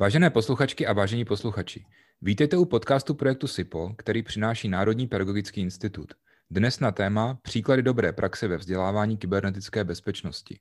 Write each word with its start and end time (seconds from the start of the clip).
Vážené 0.00 0.30
posluchačky 0.30 0.86
a 0.86 0.92
vážení 0.92 1.24
posluchači, 1.24 1.84
vítejte 2.22 2.56
u 2.56 2.64
podcastu 2.64 3.14
projektu 3.14 3.46
SIPO, 3.46 3.94
který 3.98 4.22
přináší 4.22 4.68
Národní 4.68 5.06
pedagogický 5.06 5.60
institut. 5.60 6.14
Dnes 6.50 6.80
na 6.80 6.92
téma 6.92 7.38
Příklady 7.42 7.82
dobré 7.82 8.12
praxe 8.12 8.48
ve 8.48 8.56
vzdělávání 8.56 9.16
kybernetické 9.16 9.84
bezpečnosti. 9.84 10.58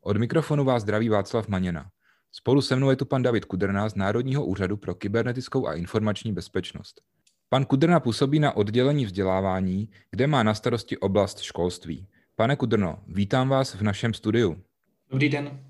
Od 0.00 0.16
mikrofonu 0.16 0.64
vás 0.64 0.82
zdraví 0.82 1.08
Václav 1.08 1.48
Maněna. 1.48 1.90
Spolu 2.32 2.62
se 2.62 2.76
mnou 2.76 2.90
je 2.90 2.96
tu 2.96 3.04
pan 3.04 3.22
David 3.22 3.44
Kudrna 3.44 3.88
z 3.88 3.94
Národního 3.94 4.46
úřadu 4.46 4.76
pro 4.76 4.94
kybernetickou 4.94 5.66
a 5.66 5.74
informační 5.74 6.32
bezpečnost. 6.32 7.00
Pan 7.48 7.64
Kudrna 7.64 8.00
působí 8.00 8.40
na 8.40 8.56
oddělení 8.56 9.06
vzdělávání, 9.06 9.88
kde 10.10 10.26
má 10.26 10.42
na 10.42 10.54
starosti 10.54 10.98
oblast 10.98 11.40
školství. 11.40 12.06
Pane 12.36 12.56
Kudrno, 12.56 12.98
vítám 13.06 13.48
vás 13.48 13.74
v 13.74 13.82
našem 13.82 14.14
studiu. 14.14 14.62
Dobrý 15.10 15.28
den. 15.28 15.60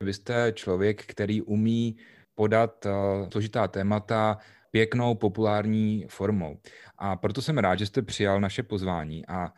Vy 0.00 0.14
jste 0.14 0.52
člověk, 0.56 1.04
který 1.06 1.42
umí 1.42 1.96
podat 2.36 2.86
uh, 2.86 2.92
složitá 3.30 3.68
témata 3.68 4.38
pěknou 4.70 5.14
populární 5.14 6.06
formou. 6.08 6.58
A 6.98 7.16
proto 7.16 7.42
jsem 7.42 7.58
rád, 7.58 7.78
že 7.78 7.86
jste 7.86 8.02
přijal 8.02 8.40
naše 8.40 8.62
pozvání 8.62 9.26
a 9.26 9.52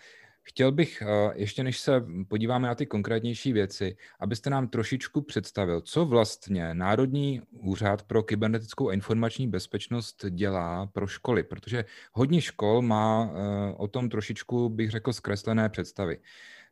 Chtěl 0.49 0.73
bych, 0.73 1.03
uh, 1.03 1.33
ještě 1.35 1.65
než 1.65 1.81
se 1.81 2.05
podíváme 2.29 2.69
na 2.69 2.75
ty 2.75 2.87
konkrétnější 2.87 3.53
věci, 3.53 3.97
abyste 4.21 4.51
nám 4.51 4.69
trošičku 4.69 5.21
představil, 5.21 5.81
co 5.81 6.05
vlastně 6.05 6.75
Národní 6.75 7.41
úřad 7.51 8.03
pro 8.03 8.23
kybernetickou 8.23 8.89
a 8.89 8.93
informační 8.93 9.49
bezpečnost 9.49 10.25
dělá 10.31 10.87
pro 10.87 11.07
školy, 11.07 11.43
protože 11.43 11.85
hodně 12.13 12.41
škol 12.41 12.83
má 12.83 13.25
uh, 13.25 13.31
o 13.77 13.89
tom 13.89 14.09
trošičku, 14.09 14.69
bych 14.69 14.91
řekl, 14.91 15.13
zkreslené 15.13 15.69
představy. 15.69 16.19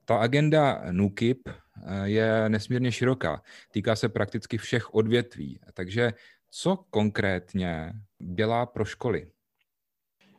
Ta 0.09 0.16
agenda 0.16 0.83
NUKIP 0.91 1.48
eh, 1.48 1.52
je 2.05 2.48
nesmírně 2.48 2.92
široká. 2.92 3.42
Týká 3.72 3.97
se 3.97 4.08
prakticky 4.08 4.58
všech 4.58 4.94
odvětví. 4.94 5.61
Takže 5.75 6.12
co 6.50 6.77
konkrétně 6.91 7.92
dělá 8.19 8.67
pro 8.67 8.84
školy? 8.84 9.30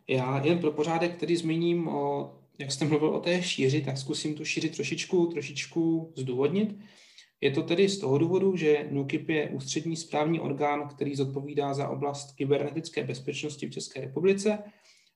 Já 0.10 0.42
jen 0.46 0.60
pro 0.60 0.72
pořádek 0.72 1.16
který 1.16 1.36
zmíním, 1.36 1.88
o, 1.88 2.34
jak 2.60 2.72
jste 2.72 2.86
mluvil 2.86 3.10
o 3.10 3.20
té 3.20 3.44
šíři, 3.44 3.82
tak 3.82 3.98
zkusím 3.98 4.36
tu 4.36 4.46
šíři 4.46 4.70
trošičku, 4.70 5.26
trošičku 5.28 6.14
zdůvodnit. 6.18 6.80
Je 7.42 7.52
to 7.52 7.64
tedy 7.64 7.90
z 7.90 8.00
toho 8.00 8.18
důvodu, 8.18 8.56
že 8.56 8.88
NUKIP 8.92 9.30
je 9.30 9.50
ústřední 9.50 9.96
správní 9.96 10.40
orgán, 10.40 10.88
který 10.88 11.16
zodpovídá 11.16 11.74
za 11.74 11.90
oblast 11.90 12.36
kybernetické 12.36 13.04
bezpečnosti 13.04 13.68
v 13.68 13.72
České 13.72 14.02
republice 14.02 14.60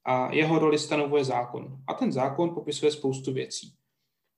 a 0.05 0.33
jeho 0.33 0.59
roli 0.59 0.79
stanovuje 0.79 1.23
zákon. 1.23 1.77
A 1.87 1.93
ten 1.93 2.11
zákon 2.11 2.53
popisuje 2.53 2.91
spoustu 2.91 3.33
věcí. 3.33 3.73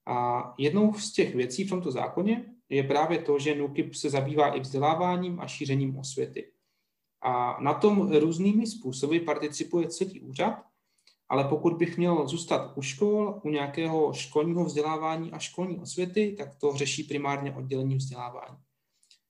A 0.05 0.53
jednou 0.57 0.93
z 0.93 1.13
těch 1.13 1.35
věcí 1.35 1.63
v 1.63 1.69
tomto 1.69 1.91
zákoně 1.91 2.45
je 2.69 2.83
právě 2.83 3.19
to, 3.19 3.39
že 3.39 3.55
NUKIP 3.55 3.95
se 3.95 4.09
zabývá 4.09 4.55
i 4.55 4.59
vzděláváním 4.59 5.39
a 5.39 5.47
šířením 5.47 5.97
osvěty. 5.97 6.51
A 7.21 7.61
na 7.61 7.73
tom 7.73 8.11
různými 8.11 8.67
způsoby 8.67 9.17
participuje 9.17 9.87
celý 9.87 10.21
úřad, 10.21 10.63
ale 11.29 11.43
pokud 11.43 11.73
bych 11.73 11.97
měl 11.97 12.27
zůstat 12.27 12.77
u 12.77 12.81
škol, 12.81 13.41
u 13.43 13.49
nějakého 13.49 14.13
školního 14.13 14.65
vzdělávání 14.65 15.31
a 15.31 15.39
školní 15.39 15.79
osvěty, 15.79 16.35
tak 16.37 16.55
to 16.55 16.73
řeší 16.75 17.03
primárně 17.03 17.55
oddělení 17.55 17.95
vzdělávání. 17.95 18.57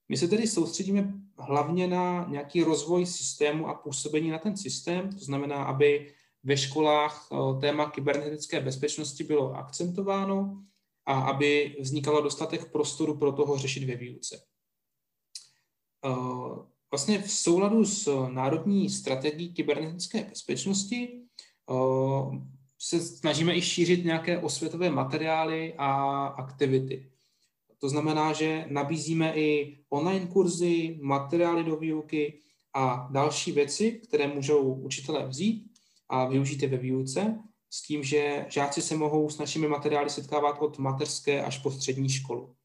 My 0.10 0.18
se 0.18 0.28
tedy 0.28 0.48
soustředíme 0.48 1.14
hlavně 1.40 1.88
na 1.88 2.26
nějaký 2.30 2.64
rozvoj 2.64 3.06
systému 3.06 3.68
a 3.68 3.74
působení 3.74 4.30
na 4.30 4.38
ten 4.38 4.58
systém, 4.58 5.10
to 5.10 5.26
znamená, 5.26 5.64
aby 5.64 6.14
ve 6.44 6.58
školách 6.58 7.28
eh, 7.32 7.60
téma 7.62 7.92
kybernetické 7.92 8.60
bezpečnosti 8.60 9.24
bylo 9.24 9.54
akcentováno 9.54 10.64
a 11.06 11.22
aby 11.22 11.76
vznikalo 11.80 12.22
dostatek 12.22 12.72
prostoru 12.72 13.18
pro 13.18 13.32
toho 13.32 13.58
řešit 13.58 13.84
ve 13.84 13.96
výuce. 13.96 14.44
Eh, 16.06 16.10
vlastně 16.92 17.22
v 17.22 17.32
souladu 17.32 17.86
s 17.86 18.28
národní 18.30 18.90
strategií 18.90 19.54
kybernetické 19.54 20.24
bezpečnosti 20.24 21.22
eh, 21.70 22.40
se 22.80 23.02
snažíme 23.02 23.56
i 23.56 23.62
šířit 23.62 24.06
nějaké 24.06 24.40
osvětové 24.40 24.90
materiály 24.90 25.74
a 25.78 26.26
aktivity. 26.28 27.10
To 27.80 27.90
znamená, 27.90 28.34
že 28.34 28.66
nabízíme 28.70 29.34
i 29.36 29.78
online 29.90 30.28
kurzy, 30.28 31.00
materiály 31.02 31.64
do 31.64 31.76
výuky 31.76 32.40
a 32.74 33.08
další 33.12 33.52
věci, 33.52 33.92
které 33.92 34.28
můžou 34.28 34.74
učitelé 34.74 35.28
vzít 35.28 35.73
a 36.10 36.26
využít 36.26 36.62
je 36.62 36.68
ve 36.68 36.78
výuce, 36.78 37.40
s 37.70 37.82
tím, 37.82 38.04
že 38.04 38.46
žáci 38.50 38.82
se 38.82 38.96
mohou 38.96 39.30
s 39.30 39.38
našimi 39.38 39.68
materiály 39.68 40.10
setkávat 40.10 40.62
od 40.62 40.78
mateřské 40.78 41.44
až 41.44 41.58
po 41.58 41.72
střední 41.72 42.10
školu. 42.10 42.56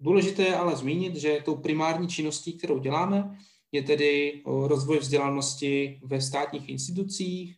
Důležité 0.00 0.42
je 0.42 0.56
ale 0.56 0.76
zmínit, 0.76 1.16
že 1.16 1.42
tou 1.44 1.56
primární 1.56 2.08
činností, 2.08 2.58
kterou 2.58 2.78
děláme, 2.78 3.38
je 3.72 3.82
tedy 3.82 4.42
rozvoj 4.46 4.98
vzdělanosti 4.98 6.00
ve 6.04 6.20
státních 6.20 6.68
institucích, 6.68 7.56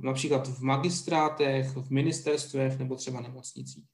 například 0.00 0.48
v 0.48 0.60
magistrátech, 0.60 1.76
v 1.76 1.90
ministerstvech 1.90 2.78
nebo 2.78 2.96
třeba 2.96 3.20
nemocnicích. 3.20 3.84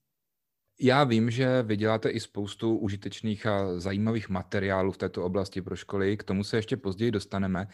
Já 0.80 1.04
vím, 1.04 1.30
že 1.30 1.62
vy 1.62 1.76
děláte 1.76 2.10
i 2.10 2.20
spoustu 2.20 2.76
užitečných 2.76 3.46
a 3.46 3.80
zajímavých 3.80 4.28
materiálů 4.28 4.92
v 4.92 4.98
této 4.98 5.24
oblasti 5.24 5.62
pro 5.62 5.76
školy, 5.76 6.16
k 6.16 6.24
tomu 6.24 6.44
se 6.44 6.56
ještě 6.56 6.76
později 6.76 7.10
dostaneme, 7.10 7.66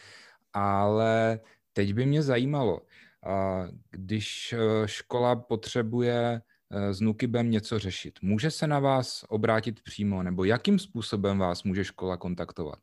ale 0.53 1.41
teď 1.73 1.95
by 1.95 2.07
mě 2.07 2.23
zajímalo, 2.23 2.81
když 3.91 4.53
e, 4.53 4.59
škola 4.89 5.37
potřebuje 5.37 6.41
e, 6.71 6.95
s 6.95 7.01
NUKIBem 7.01 7.51
něco 7.51 7.79
řešit, 7.79 8.19
může 8.23 8.51
se 8.51 8.67
na 8.67 8.79
vás 8.79 9.25
obrátit 9.29 9.83
přímo, 9.83 10.23
nebo 10.23 10.45
jakým 10.45 10.79
způsobem 10.79 11.39
vás 11.39 11.63
může 11.63 11.85
škola 11.85 12.17
kontaktovat? 12.17 12.79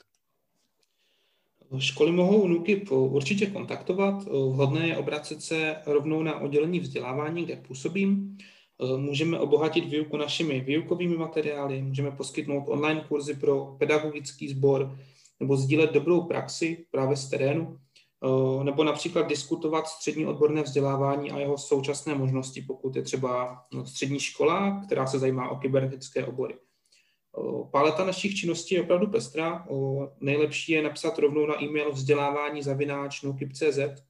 Školy 1.78 2.12
mohou 2.12 2.48
NUKIP 2.48 2.92
určitě 2.92 3.46
kontaktovat. 3.46 4.24
Vhodné 4.24 4.88
je 4.88 4.98
obracet 4.98 5.42
se 5.42 5.76
rovnou 5.86 6.24
na 6.24 6.40
oddělení 6.40 6.80
vzdělávání, 6.80 7.46
kde 7.46 7.56
působím. 7.56 8.38
E, 8.80 8.98
můžeme 8.98 9.40
obohatit 9.40 9.86
výuku 9.86 10.18
našimi 10.18 10.60
výukovými 10.60 11.18
materiály, 11.18 11.82
můžeme 11.82 12.12
poskytnout 12.12 12.64
online 12.68 13.06
kurzy 13.08 13.34
pro 13.34 13.76
pedagogický 13.80 14.50
sbor 14.50 14.98
nebo 15.40 15.58
sdílet 15.58 15.92
dobrou 15.92 16.22
praxi 16.22 16.86
právě 16.92 17.18
z 17.18 17.30
terénu. 17.30 17.78
Eh, 18.24 18.64
nebo 18.64 18.84
například 18.84 19.28
diskutovat 19.28 19.88
střední 19.88 20.26
odborné 20.26 20.64
vzdělávání 20.64 21.32
a 21.32 21.40
jeho 21.40 21.58
současné 21.58 22.16
možnosti, 22.16 22.62
pokud 22.62 22.96
je 22.96 23.02
třeba 23.02 23.62
no, 23.74 23.86
střední 23.86 24.20
škola, 24.20 24.82
která 24.86 25.08
se 25.08 25.20
zajímá 25.20 25.50
o 25.50 25.56
kybernetické 25.56 26.26
obory. 26.26 26.56
Eh, 26.56 27.70
paleta 27.72 28.06
našich 28.06 28.36
činností 28.36 28.76
je 28.76 28.84
opravdu 28.84 29.08
pestrá. 29.08 29.66
Eh, 29.70 29.74
nejlepší 30.20 30.72
je 30.72 30.84
napsat 30.84 31.20
rovnou 31.20 31.46
na 31.46 31.64
e-mail 31.64 31.92
vzdělávání 31.92 32.64
zavináč 32.64 33.24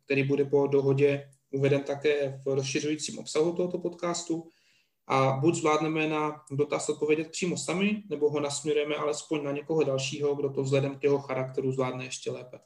který 0.05 0.23
bude 0.23 0.45
po 0.45 0.67
dohodě 0.67 1.29
uveden 1.51 1.83
také 1.83 2.41
v 2.45 2.55
rozšiřujícím 2.55 3.19
obsahu 3.19 3.53
tohoto 3.53 3.77
podcastu. 3.77 4.49
A 5.07 5.31
buď 5.31 5.55
zvládneme 5.55 6.07
na 6.07 6.41
dotaz 6.51 6.89
odpovědět 6.89 7.31
přímo 7.31 7.57
sami, 7.57 8.03
nebo 8.09 8.29
ho 8.29 8.39
nasměrujeme 8.39 8.95
alespoň 8.95 9.43
na 9.43 9.51
někoho 9.51 9.83
dalšího, 9.83 10.35
kdo 10.35 10.49
to 10.49 10.63
vzhledem 10.63 10.95
k 10.95 11.03
jeho 11.03 11.19
charakteru 11.19 11.71
zvládne 11.71 12.05
ještě 12.05 12.31
lépe. 12.31 12.59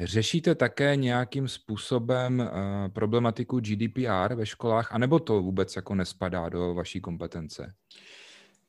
Řešíte 0.00 0.54
také 0.54 0.96
nějakým 0.96 1.48
způsobem 1.48 2.40
uh, 2.40 2.92
problematiku 2.92 3.60
GDPR 3.60 4.34
ve 4.34 4.46
školách, 4.46 4.92
anebo 4.92 5.18
to 5.18 5.42
vůbec 5.42 5.76
jako 5.76 5.94
nespadá 5.94 6.48
do 6.48 6.74
vaší 6.74 7.00
kompetence? 7.00 7.74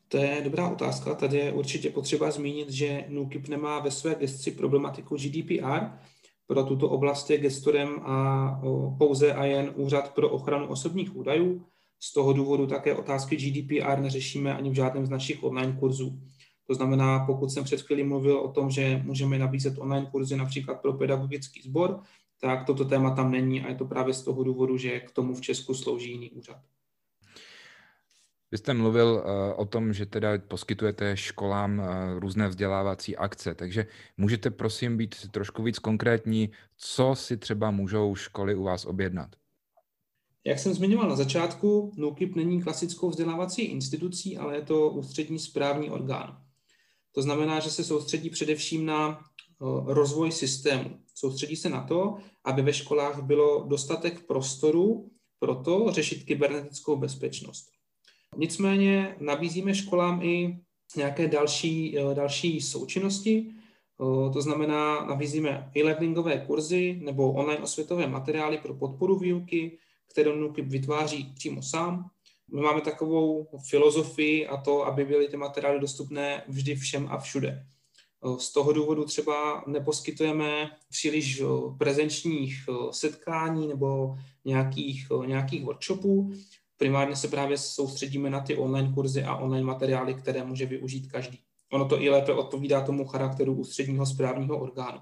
To 0.07 0.17
je 0.17 0.41
dobrá 0.43 0.69
otázka. 0.69 1.15
Tady 1.15 1.37
je 1.37 1.51
určitě 1.51 1.89
potřeba 1.89 2.31
zmínit, 2.31 2.69
že 2.69 3.05
NUKIP 3.09 3.47
nemá 3.47 3.79
ve 3.79 3.91
své 3.91 4.15
gesci 4.15 4.51
problematiku 4.51 5.15
GDPR. 5.15 5.85
Pro 6.47 6.63
tuto 6.63 6.89
oblast 6.89 7.29
je 7.29 7.37
gestorem 7.37 7.99
a 8.03 8.61
pouze 8.97 9.33
a 9.33 9.45
jen 9.45 9.71
Úřad 9.75 10.13
pro 10.13 10.29
ochranu 10.29 10.67
osobních 10.67 11.15
údajů. 11.15 11.65
Z 12.03 12.13
toho 12.13 12.33
důvodu 12.33 12.67
také 12.67 12.95
otázky 12.95 13.35
GDPR 13.35 13.99
neřešíme 13.99 14.55
ani 14.55 14.69
v 14.69 14.73
žádném 14.73 15.05
z 15.05 15.09
našich 15.09 15.43
online 15.43 15.77
kurzů. 15.79 16.21
To 16.67 16.73
znamená, 16.75 17.25
pokud 17.25 17.51
jsem 17.51 17.63
před 17.63 17.81
chvílí 17.81 18.03
mluvil 18.03 18.37
o 18.39 18.51
tom, 18.51 18.71
že 18.71 19.01
můžeme 19.03 19.37
nabízet 19.37 19.77
online 19.77 20.07
kurzy 20.11 20.37
například 20.37 20.81
pro 20.81 20.93
pedagogický 20.93 21.61
sbor, 21.61 21.99
tak 22.41 22.65
toto 22.65 22.85
téma 22.85 23.15
tam 23.15 23.31
není 23.31 23.61
a 23.61 23.69
je 23.69 23.75
to 23.75 23.85
právě 23.85 24.13
z 24.13 24.21
toho 24.21 24.43
důvodu, 24.43 24.77
že 24.77 24.99
k 24.99 25.11
tomu 25.11 25.35
v 25.35 25.41
Česku 25.41 25.73
slouží 25.73 26.11
jiný 26.11 26.31
úřad. 26.31 26.57
Vy 28.51 28.57
jste 28.57 28.73
mluvil 28.73 29.07
uh, 29.07 29.21
o 29.55 29.65
tom, 29.65 29.93
že 29.93 30.05
teda 30.05 30.29
poskytujete 30.47 31.17
školám 31.17 31.79
uh, 31.79 31.85
různé 32.19 32.47
vzdělávací 32.47 33.17
akce, 33.17 33.55
takže 33.55 33.85
můžete 34.17 34.51
prosím 34.51 34.97
být 34.97 35.31
trošku 35.31 35.63
víc 35.63 35.79
konkrétní, 35.79 36.51
co 36.77 37.15
si 37.15 37.37
třeba 37.37 37.71
můžou 37.71 38.15
školy 38.15 38.55
u 38.55 38.63
vás 38.63 38.85
objednat? 38.85 39.35
Jak 40.45 40.59
jsem 40.59 40.73
zmiňoval 40.73 41.09
na 41.09 41.15
začátku, 41.15 41.91
NUKIP 41.97 42.35
není 42.35 42.61
klasickou 42.61 43.09
vzdělávací 43.09 43.61
institucí, 43.61 44.37
ale 44.37 44.55
je 44.55 44.61
to 44.61 44.89
ústřední 44.89 45.39
správní 45.39 45.89
orgán. 45.89 46.37
To 47.11 47.21
znamená, 47.21 47.59
že 47.59 47.69
se 47.69 47.83
soustředí 47.83 48.29
především 48.29 48.85
na 48.85 49.19
rozvoj 49.85 50.31
systému. 50.31 50.99
Soustředí 51.15 51.55
se 51.55 51.69
na 51.69 51.83
to, 51.83 52.17
aby 52.43 52.61
ve 52.61 52.73
školách 52.73 53.23
bylo 53.23 53.65
dostatek 53.67 54.27
prostoru 54.27 55.11
pro 55.39 55.55
to 55.55 55.91
řešit 55.91 56.23
kybernetickou 56.23 56.95
bezpečnost. 56.95 57.71
Nicméně 58.37 59.15
nabízíme 59.19 59.75
školám 59.75 60.21
i 60.21 60.59
nějaké 60.95 61.27
další, 61.27 61.97
další 62.13 62.61
součinnosti. 62.61 63.51
To 64.33 64.41
znamená, 64.41 65.05
nabízíme 65.05 65.71
e-learningové 65.75 66.37
kurzy 66.47 66.99
nebo 67.03 67.33
online 67.33 67.63
osvětové 67.63 68.07
materiály 68.07 68.57
pro 68.57 68.73
podporu 68.73 69.19
výuky, 69.19 69.77
kterou 70.11 70.35
NUKIP 70.35 70.65
vytváří 70.65 71.33
přímo 71.35 71.61
sám. 71.61 72.09
My 72.53 72.61
máme 72.61 72.81
takovou 72.81 73.47
filozofii 73.69 74.47
a 74.47 74.57
to, 74.57 74.85
aby 74.85 75.05
byly 75.05 75.27
ty 75.27 75.37
materiály 75.37 75.79
dostupné 75.79 76.43
vždy 76.47 76.75
všem 76.75 77.07
a 77.11 77.17
všude. 77.17 77.65
Z 78.37 78.53
toho 78.53 78.73
důvodu 78.73 79.05
třeba 79.05 79.63
neposkytujeme 79.67 80.71
příliš 80.89 81.41
prezenčních 81.77 82.55
setkání 82.91 83.67
nebo 83.67 84.15
nějakých, 84.45 85.07
nějakých 85.25 85.63
workshopů. 85.63 86.31
Primárně 86.77 87.15
se 87.15 87.27
právě 87.27 87.57
soustředíme 87.57 88.29
na 88.29 88.39
ty 88.39 88.55
online 88.55 88.91
kurzy 88.93 89.23
a 89.23 89.35
online 89.35 89.65
materiály, 89.65 90.13
které 90.13 90.43
může 90.43 90.65
využít 90.65 91.11
každý. 91.11 91.39
Ono 91.71 91.85
to 91.87 92.01
i 92.01 92.09
lépe 92.09 92.33
odpovídá 92.33 92.81
tomu 92.81 93.05
charakteru 93.05 93.53
ústředního 93.53 94.05
správního 94.05 94.59
orgánu. 94.59 94.99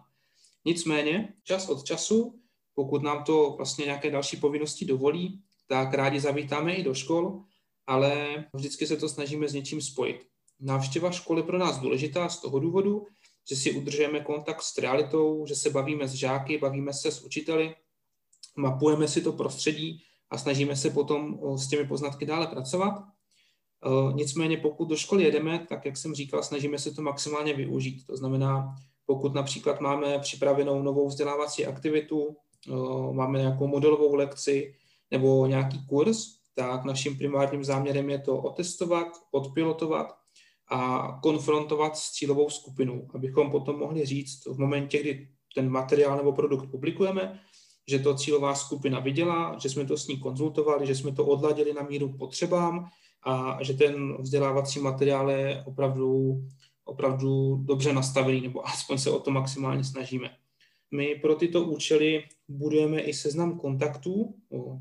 Nicméně, 0.66 1.34
čas 1.44 1.70
od 1.70 1.84
času, 1.84 2.40
pokud 2.80 3.04
nám 3.04 3.24
to 3.24 3.54
vlastně 3.58 3.86
nějaké 3.86 4.12
další 4.12 4.38
povinnosti 4.38 4.86
dovolí, 4.86 5.42
tak 5.68 5.94
rádi 5.94 6.20
zavítáme 6.20 6.74
i 6.74 6.84
do 6.84 6.94
škol, 6.94 7.42
ale 7.88 8.44
vždycky 8.54 8.88
se 8.88 8.98
to 8.98 9.10
snažíme 9.10 9.48
s 9.48 9.54
něčím 9.54 9.82
spojit. 9.82 10.26
Návštěva 10.60 11.12
školy 11.12 11.44
pro 11.44 11.58
nás 11.58 11.80
důležitá 11.80 12.30
z 12.30 12.42
toho 12.42 12.60
důvodu, 12.60 13.06
že 13.50 13.56
si 13.56 13.72
udržujeme 13.72 14.20
kontakt 14.20 14.62
s 14.62 14.78
realitou, 14.78 15.46
že 15.46 15.56
se 15.56 15.70
bavíme 15.70 16.08
s 16.08 16.14
žáky, 16.14 16.58
bavíme 16.58 16.94
se 16.94 17.12
s 17.12 17.22
učiteli, 17.22 17.76
mapujeme 18.58 19.08
si 19.08 19.22
to 19.22 19.34
prostředí 19.34 20.04
a 20.30 20.38
snažíme 20.38 20.76
se 20.76 20.90
potom 20.90 21.40
s 21.58 21.70
těmi 21.70 21.88
poznatky 21.88 22.26
dále 22.26 22.48
pracovat. 22.48 23.04
Nicméně 24.14 24.58
pokud 24.58 24.86
do 24.86 24.96
školy 24.96 25.24
jedeme, 25.24 25.66
tak 25.70 25.86
jak 25.86 25.98
jsem 25.98 26.16
říkal, 26.16 26.44
snažíme 26.44 26.80
se 26.80 26.92
to 26.92 27.02
maximálně 27.02 27.54
využít. 27.54 28.08
To 28.08 28.18
znamená, 28.18 28.76
pokud 29.06 29.34
například 29.34 29.82
máme 29.82 30.20
připravenou 30.20 30.84
novou 30.84 31.08
vzdělávací 31.08 31.66
aktivitu, 31.66 32.38
máme 33.12 33.40
nějakou 33.40 33.68
modelovou 33.68 34.16
lekci 34.16 34.76
nebo 35.12 35.48
nějaký 35.48 35.86
kurz, 35.86 36.40
tak 36.56 36.86
naším 36.86 37.18
primárním 37.18 37.64
záměrem 37.64 38.10
je 38.10 38.20
to 38.20 38.38
otestovat, 38.38 39.08
odpilotovat 39.32 40.16
a 40.72 41.08
konfrontovat 41.24 41.98
s 41.98 42.12
cílovou 42.12 42.50
skupinou, 42.50 43.08
abychom 43.14 43.52
potom 43.52 43.80
mohli 43.80 44.06
říct 44.06 44.46
v 44.46 44.60
momentě, 44.60 45.00
kdy 45.00 45.30
ten 45.56 45.70
materiál 45.70 46.18
nebo 46.18 46.32
produkt 46.32 46.72
publikujeme, 46.72 47.40
že 47.88 48.00
to 48.00 48.16
cílová 48.16 48.56
skupina 48.56 49.00
viděla, 49.00 49.58
že 49.62 49.70
jsme 49.70 49.86
to 49.86 49.98
s 49.98 50.08
ní 50.08 50.20
konzultovali, 50.20 50.88
že 50.88 50.96
jsme 50.96 51.12
to 51.12 51.26
odladili 51.26 51.74
na 51.74 51.82
míru 51.82 52.18
potřebám 52.18 52.90
a 53.24 53.58
že 53.64 53.74
ten 53.74 54.18
vzdělávací 54.22 54.80
materiál 54.80 55.32
je 55.32 55.64
opravdu, 55.68 56.42
opravdu 56.86 57.56
dobře 57.56 57.94
nastavený, 57.94 58.42
nebo 58.42 58.68
aspoň 58.68 58.98
se 58.98 59.12
o 59.12 59.20
to 59.20 59.32
maximálně 59.32 59.84
snažíme. 59.84 60.30
My 60.92 61.16
pro 61.16 61.36
tyto 61.36 61.64
účely 61.64 62.24
budujeme 62.48 63.02
i 63.02 63.14
seznam 63.14 63.60
kontaktů 63.60 64.36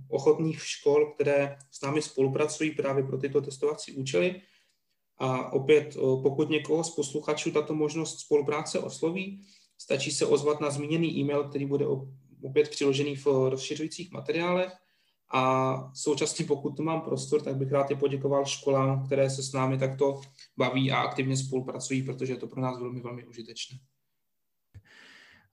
ochotných 0.09 0.67
škol, 0.67 1.13
které 1.15 1.57
s 1.71 1.83
námi 1.83 2.03
spolupracují 2.03 2.71
právě 2.71 3.05
pro 3.05 3.19
tyto 3.19 3.41
testovací 3.41 3.93
účely. 3.93 4.41
A 5.19 5.53
opět, 5.53 5.97
pokud 6.23 6.51
někoho 6.51 6.85
z 6.85 6.95
posluchačů 6.95 7.51
tato 7.51 7.75
možnost 7.75 8.21
spolupráce 8.21 8.79
osloví, 8.79 9.41
stačí 9.79 10.11
se 10.11 10.27
ozvat 10.27 10.61
na 10.61 10.71
zmíněný 10.71 11.19
e-mail, 11.19 11.45
který 11.45 11.67
bude 11.67 11.87
opět 12.43 12.69
přiložený 12.71 13.17
v 13.17 13.27
rozšiřujících 13.27 14.13
materiálech. 14.13 14.73
A 15.33 15.93
současně, 15.95 16.45
pokud 16.45 16.77
tu 16.77 16.83
mám 16.83 17.01
prostor, 17.01 17.43
tak 17.43 17.57
bych 17.57 17.73
rád 17.73 17.91
i 17.91 17.97
poděkoval 17.97 18.45
školám, 18.45 19.07
které 19.07 19.31
se 19.31 19.43
s 19.43 19.53
námi 19.53 19.79
takto 19.79 20.21
baví 20.57 20.91
a 20.91 20.97
aktivně 20.97 21.37
spolupracují, 21.37 22.03
protože 22.03 22.33
je 22.33 22.37
to 22.37 22.47
pro 22.47 22.61
nás 22.61 22.79
velmi, 22.79 23.01
velmi 23.01 23.27
užitečné. 23.27 23.79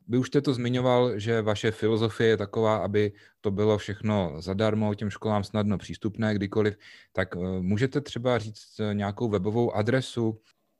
Vy 0.07 0.17
už 0.17 0.27
jste 0.27 0.41
to 0.41 0.53
zmiňoval, 0.53 1.19
že 1.19 1.41
vaše 1.41 1.71
filozofie 1.71 2.29
je 2.29 2.37
taková, 2.37 2.77
aby 2.77 3.11
to 3.41 3.51
bylo 3.51 3.77
všechno 3.77 4.33
zadarmo, 4.39 4.95
těm 4.95 5.09
školám 5.09 5.43
snadno 5.43 5.77
přístupné 5.77 6.35
kdykoliv. 6.35 6.77
Tak 7.13 7.35
eh, 7.35 7.39
můžete 7.61 8.01
třeba 8.01 8.37
říct 8.37 8.79
eh, 8.79 8.93
nějakou 8.93 9.29
webovou 9.29 9.75
adresu? 9.75 10.39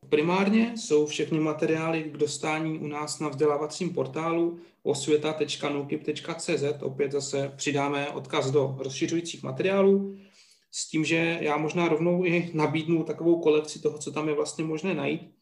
Primárně 0.10 0.74
jsou 0.78 1.06
všechny 1.06 1.40
materiály 1.40 2.04
k 2.04 2.18
dostání 2.18 2.80
u 2.80 2.88
nás 2.88 3.20
na 3.20 3.30
vzdělávacím 3.30 3.94
portálu 3.94 4.60
osvěta.nukip.cz. 4.84 6.64
Opět 6.82 7.12
zase 7.12 7.52
přidáme 7.56 8.10
odkaz 8.10 8.52
do 8.52 8.76
rozšiřujících 8.80 9.44
materiálů 9.44 10.18
s 10.72 10.90
tím, 10.90 11.06
že 11.06 11.38
já 11.42 11.58
možná 11.58 11.88
rovnou 11.88 12.26
i 12.26 12.52
nabídnu 12.54 13.04
takovou 13.04 13.42
kolekci 13.42 13.82
toho, 13.82 13.98
co 13.98 14.12
tam 14.12 14.28
je 14.28 14.36
vlastně 14.36 14.64
možné 14.64 14.94
najít. 14.94 15.35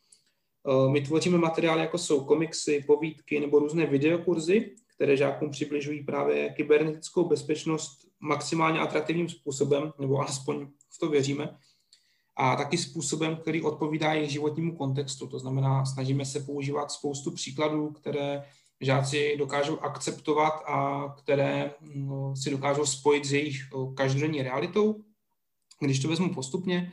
Eh, 0.68 0.92
my 0.92 1.02
tvoříme 1.02 1.38
materiály, 1.38 1.82
jako 1.82 1.98
jsou 1.98 2.26
komiksy, 2.26 2.84
povídky 2.88 3.40
nebo 3.40 3.60
různé 3.60 3.86
videokurzy, 3.86 4.76
které 4.96 5.18
žákům 5.18 5.50
přibližují 5.50 6.04
právě 6.04 6.50
kybernetickou 6.50 7.28
bezpečnost 7.28 8.08
maximálně 8.20 8.80
atraktivním 8.80 9.30
způsobem, 9.30 9.94
nebo 10.00 10.18
alespoň 10.20 10.68
v 10.90 11.00
to 11.00 11.10
věříme, 11.10 11.58
a 12.36 12.56
taky 12.56 12.78
způsobem, 12.78 13.36
který 13.36 13.62
odpovídá 13.62 14.14
jejich 14.14 14.32
životnímu 14.32 14.78
kontextu. 14.78 15.28
To 15.28 15.40
znamená, 15.40 15.86
snažíme 15.86 16.26
se 16.26 16.40
používat 16.40 16.92
spoustu 16.92 17.32
příkladů, 17.32 17.92
které 17.92 18.44
žáci 18.82 19.36
dokážou 19.38 19.80
akceptovat 19.80 20.54
a 20.66 21.08
které 21.18 21.72
no, 21.82 22.36
si 22.36 22.50
dokážou 22.50 22.86
spojit 22.86 23.26
s 23.26 23.34
jejich 23.34 23.56
eh, 23.56 23.94
každodenní 23.96 24.42
realitou. 24.42 25.04
Když 25.80 26.00
to 26.00 26.08
vezmu 26.08 26.34
postupně, 26.34 26.92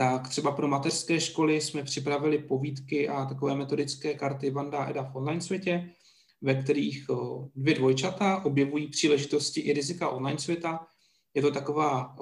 tak 0.00 0.28
třeba 0.28 0.52
pro 0.52 0.68
mateřské 0.68 1.20
školy 1.20 1.60
jsme 1.60 1.82
připravili 1.82 2.38
povídky 2.38 3.08
a 3.08 3.24
takové 3.24 3.54
metodické 3.54 4.14
karty 4.14 4.50
Vanda 4.50 4.86
Eda 4.86 5.02
v 5.02 5.16
online 5.16 5.40
světě, 5.40 5.90
ve 6.42 6.62
kterých 6.62 7.06
dvě 7.56 7.74
dvojčata 7.74 8.44
objevují 8.44 8.88
příležitosti 8.88 9.60
i 9.60 9.72
rizika 9.72 10.08
online 10.08 10.38
světa. 10.38 10.86
Je 11.34 11.42
to 11.42 11.50
taková 11.50 12.16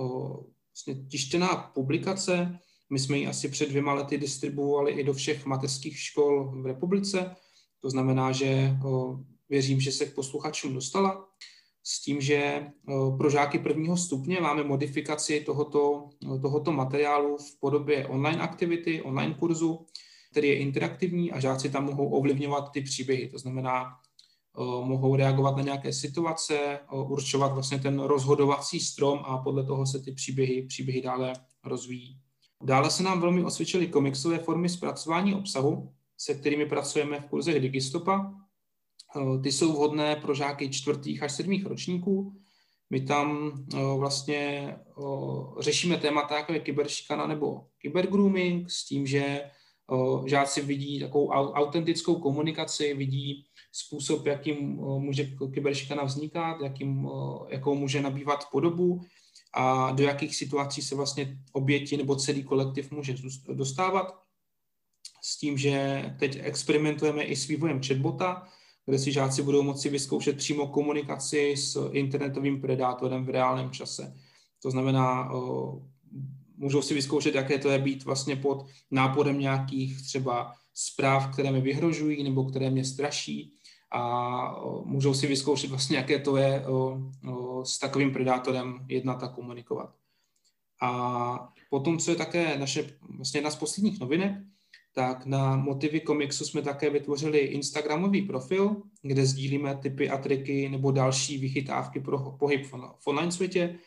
vlastně 0.71 1.07
tištěná 1.09 1.57
publikace, 1.75 2.59
my 2.91 2.99
jsme 2.99 3.19
ji 3.19 3.27
asi 3.27 3.49
před 3.49 3.69
dvěma 3.69 3.95
lety 3.95 4.19
distribuovali 4.19 4.93
i 4.93 5.05
do 5.05 5.13
všech 5.13 5.47
mateřských 5.47 5.99
škol 5.99 6.63
v 6.63 6.67
republice. 6.67 7.37
To 7.81 7.91
znamená, 7.91 8.33
že 8.33 8.77
věřím, 9.49 9.81
že 9.81 9.93
se 9.93 10.07
k 10.07 10.15
posluchačům 10.15 10.75
dostala 10.75 11.28
s 11.91 12.01
tím, 12.01 12.21
že 12.21 12.37
eh, 12.37 12.71
pro 13.19 13.31
žáky 13.31 13.59
prvního 13.59 13.97
stupně 13.97 14.41
máme 14.41 14.65
modifikaci 14.65 15.41
tohoto, 15.41 16.09
tohoto 16.43 16.73
materiálu 16.73 17.37
v 17.37 17.61
podobě 17.61 18.07
online 18.07 18.43
aktivity, 18.43 19.03
online 19.03 19.35
kurzu, 19.35 19.87
který 20.31 20.49
je 20.49 20.59
interaktivní 20.59 21.33
a 21.33 21.41
žáci 21.41 21.71
tam 21.71 21.85
mohou 21.85 22.09
ovlivňovat 22.09 22.73
ty 22.73 22.81
příběhy. 22.81 23.29
To 23.29 23.39
znamená, 23.39 23.85
eh, 23.85 24.61
mohou 24.85 25.17
reagovat 25.17 25.57
na 25.57 25.63
nějaké 25.63 25.93
situace, 25.93 26.59
eh, 26.59 26.81
určovat 26.91 27.53
vlastně 27.53 27.79
ten 27.79 28.01
rozhodovací 28.01 28.81
strom 28.81 29.19
a 29.25 29.39
podle 29.39 29.65
toho 29.65 29.87
se 29.87 30.01
ty 30.01 30.13
příběhy, 30.13 30.63
příběhy 30.63 31.01
dále 31.03 31.33
rozvíjí. 31.65 32.21
Dále 32.63 32.91
se 32.91 33.03
nám 33.03 33.21
velmi 33.21 33.45
osvědčily 33.45 33.87
komiksové 33.87 34.39
formy 34.39 34.69
zpracování 34.69 35.35
obsahu, 35.35 35.93
se 36.19 36.35
kterými 36.35 36.67
pracujeme 36.67 37.21
v 37.21 37.25
kurzech 37.25 37.61
Digistopa, 37.61 38.33
Eh, 38.33 38.48
ty 39.43 39.53
jsou 39.53 39.73
vhodné 39.73 40.17
pro 40.17 40.35
žáky 40.35 40.71
čtvrtých 40.71 41.23
až 41.23 41.33
sedmých 41.33 41.67
ročníků. 41.67 42.33
My 42.91 43.01
tam 43.01 43.53
eh, 43.75 43.79
vlastně 43.97 44.75
eh, 44.79 45.63
řešíme 45.63 45.97
témata 45.97 46.37
jako 46.37 46.53
je 46.53 46.61
kyberšikana 46.61 47.27
nebo 47.27 47.67
kybergrooming 47.79 48.71
s 48.71 48.85
tím, 48.85 49.07
že 49.07 49.51
žáci 50.27 50.63
vidí 50.63 51.01
takovou 51.01 51.29
autentickou 51.29 52.15
komunikaci, 52.21 52.95
vidí 52.95 53.47
způsob, 53.73 54.27
jakým 54.27 54.59
může 54.77 55.25
kyberšikana 55.25 56.05
vznikat, 56.05 56.61
jakým, 56.61 57.09
jakou 57.49 57.75
může 57.75 58.03
nabývat 58.03 58.45
podobu 58.53 59.01
a 59.55 59.91
do 59.91 60.05
jakých 60.05 60.37
situací 60.37 60.83
se 60.83 60.95
vlastně 60.95 61.39
oběti 61.53 61.97
nebo 61.97 62.17
celý 62.17 62.45
kolektiv 62.45 62.91
může 62.91 63.15
dostávat. 63.53 64.23
S 65.23 65.39
tím, 65.39 65.59
že 65.59 66.05
teď 66.19 66.39
experimentujeme 66.43 67.23
i 67.23 67.37
s 67.37 67.47
vývojem 67.47 67.83
chatbota, 67.83 68.49
kde 68.89 68.99
si 68.99 69.13
žáci 69.13 69.43
budou 69.43 69.63
moci 69.63 69.89
vyzkoušet 69.89 70.37
přímo 70.37 70.67
komunikaci 70.67 71.57
s 71.57 71.91
internetovým 71.93 72.61
predátorem 72.61 73.25
v 73.25 73.29
reálném 73.29 73.71
čase. 73.71 74.15
To 74.63 74.71
znamená, 74.71 75.33
můžou 76.57 76.83
si 76.83 76.95
vyzkoušet, 76.95 77.35
jaké 77.35 77.59
to 77.59 77.71
je 77.71 77.79
být 77.79 78.05
vlastně 78.05 78.37
pod 78.37 78.67
náporem 78.91 79.39
nějakých 79.39 80.03
třeba 80.03 80.55
zpráv, 80.75 81.33
které 81.33 81.51
mi 81.51 81.61
vyhrožují 81.61 82.23
nebo 82.23 82.45
které 82.45 82.71
mě 82.71 82.85
straší 82.85 83.55
a 83.93 84.55
můžou 84.85 85.15
si 85.15 85.27
vyzkoušet 85.27 85.71
vlastně, 85.71 85.97
jaké 85.97 86.19
to 86.19 86.37
je 86.37 86.65
s 87.65 87.79
takovým 87.79 88.13
predátorem 88.13 88.87
jednat 88.89 89.23
a 89.23 89.29
komunikovat. 89.29 89.95
A 90.83 91.53
potom, 91.71 91.99
co 91.99 92.11
je 92.11 92.17
také 92.17 92.59
naše 92.59 92.97
vlastně 93.17 93.39
jedna 93.39 93.51
z 93.51 93.57
posledních 93.57 94.01
novinek, 94.01 94.35
tak 94.99 95.27
na 95.27 95.57
motivy 95.57 96.01
komiksu 96.01 96.45
jsme 96.45 96.63
také 96.63 96.91
vytvořili 96.91 97.39
Instagramový 97.39 98.23
profil, 98.23 98.77
kde 99.03 99.27
sdílíme 99.27 99.77
typy 99.77 100.11
a 100.11 100.19
triky 100.19 100.69
nebo 100.69 100.91
další 100.91 101.39
vychytávky 101.39 102.01
pro 102.01 102.19
pohyb 102.19 102.67
v 102.99 103.07
online 103.07 103.33
světě. 103.33 103.79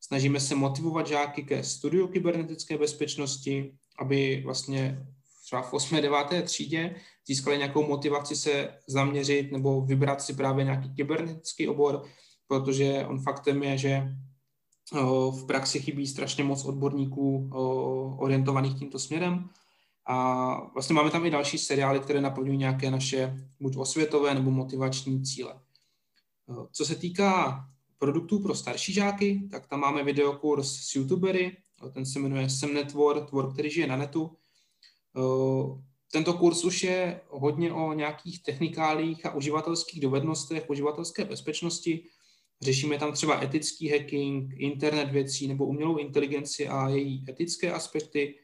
Snažíme 0.00 0.40
se 0.40 0.54
motivovat 0.54 1.06
žáky 1.06 1.42
ke 1.42 1.64
studiu 1.64 2.08
kybernetické 2.08 2.78
bezpečnosti 2.78 3.72
aby 4.00 4.42
vlastně 4.44 5.06
třeba 5.44 5.62
v 5.62 5.72
8. 5.72 5.96
9. 5.96 6.42
třídě 6.44 6.94
získali 7.26 7.58
nějakou 7.58 7.86
motivaci 7.86 8.36
se 8.36 8.74
zaměřit 8.86 9.52
nebo 9.52 9.80
vybrat 9.80 10.22
si 10.22 10.34
právě 10.34 10.64
nějaký 10.64 10.94
kybernetický 10.94 11.68
obor, 11.68 12.04
protože 12.46 13.06
on 13.08 13.22
faktem 13.22 13.62
je, 13.62 13.78
že 13.78 14.02
v 15.30 15.46
praxi 15.46 15.80
chybí 15.80 16.06
strašně 16.06 16.44
moc 16.44 16.64
odborníků 16.64 17.50
orientovaných 18.18 18.78
tímto 18.78 18.98
směrem. 18.98 19.48
A 20.06 20.70
vlastně 20.72 20.94
máme 20.94 21.10
tam 21.10 21.26
i 21.26 21.30
další 21.30 21.58
seriály, 21.58 22.00
které 22.00 22.20
naplňují 22.20 22.58
nějaké 22.58 22.90
naše 22.90 23.48
buď 23.60 23.76
osvětové 23.76 24.34
nebo 24.34 24.50
motivační 24.50 25.24
cíle. 25.24 25.60
Co 26.72 26.84
se 26.84 26.94
týká 26.94 27.64
produktů 27.98 28.38
pro 28.38 28.54
starší 28.54 28.92
žáky, 28.92 29.48
tak 29.50 29.66
tam 29.66 29.80
máme 29.80 30.04
videokurs 30.04 30.72
s 30.72 30.94
youtubery, 30.94 31.56
ten 31.92 32.06
se 32.06 32.18
jmenuje 32.18 32.50
Semnet 32.50 32.88
Tvor, 32.88 33.52
který 33.52 33.70
žije 33.70 33.86
na 33.86 33.96
netu. 33.96 34.36
Tento 36.12 36.34
kurz 36.34 36.64
už 36.64 36.82
je 36.82 37.20
hodně 37.28 37.72
o 37.72 37.92
nějakých 37.92 38.42
technikálích 38.42 39.26
a 39.26 39.34
uživatelských 39.34 40.00
dovednostech, 40.00 40.70
uživatelské 40.70 41.24
bezpečnosti. 41.24 42.04
Řešíme 42.62 42.98
tam 42.98 43.12
třeba 43.12 43.42
etický 43.42 43.88
hacking, 43.88 44.54
internet 44.56 45.10
věcí 45.10 45.48
nebo 45.48 45.66
umělou 45.66 45.96
inteligenci 45.96 46.68
a 46.68 46.88
její 46.88 47.24
etické 47.28 47.72
aspekty. 47.72 48.34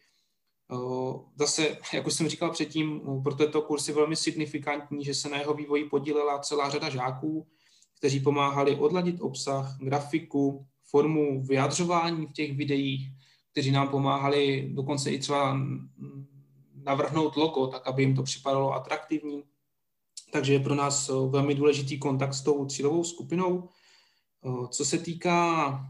Zase, 1.38 1.78
jak 1.92 2.06
už 2.06 2.14
jsem 2.14 2.28
říkal 2.28 2.50
předtím, 2.50 3.00
pro 3.22 3.34
tento 3.34 3.62
kurz 3.62 3.88
je 3.88 3.94
velmi 3.94 4.16
signifikantní, 4.16 5.04
že 5.04 5.14
se 5.14 5.28
na 5.28 5.38
jeho 5.38 5.54
vývoji 5.54 5.84
podílela 5.84 6.38
celá 6.38 6.70
řada 6.70 6.90
žáků, 6.90 7.46
kteří 7.98 8.20
pomáhali 8.20 8.76
odladit 8.76 9.20
obsah, 9.20 9.78
grafiku, 9.80 10.66
formu 10.84 11.42
vyjadřování 11.42 12.26
v 12.26 12.32
těch 12.32 12.56
videích, 12.56 13.10
kteří 13.52 13.70
nám 13.70 13.88
pomáhali 13.88 14.70
dokonce 14.74 15.10
i 15.10 15.18
třeba 15.18 15.58
navrhnout 16.74 17.36
logo, 17.36 17.66
tak 17.66 17.86
aby 17.86 18.02
jim 18.02 18.16
to 18.16 18.22
připadalo 18.22 18.74
atraktivní. 18.74 19.42
Takže 20.32 20.52
je 20.52 20.60
pro 20.60 20.74
nás 20.74 21.10
velmi 21.28 21.54
důležitý 21.54 21.98
kontakt 21.98 22.34
s 22.34 22.42
tou 22.42 22.66
cílovou 22.66 23.04
skupinou. 23.04 23.68
Co 24.70 24.84
se 24.84 24.98
týká 24.98 25.80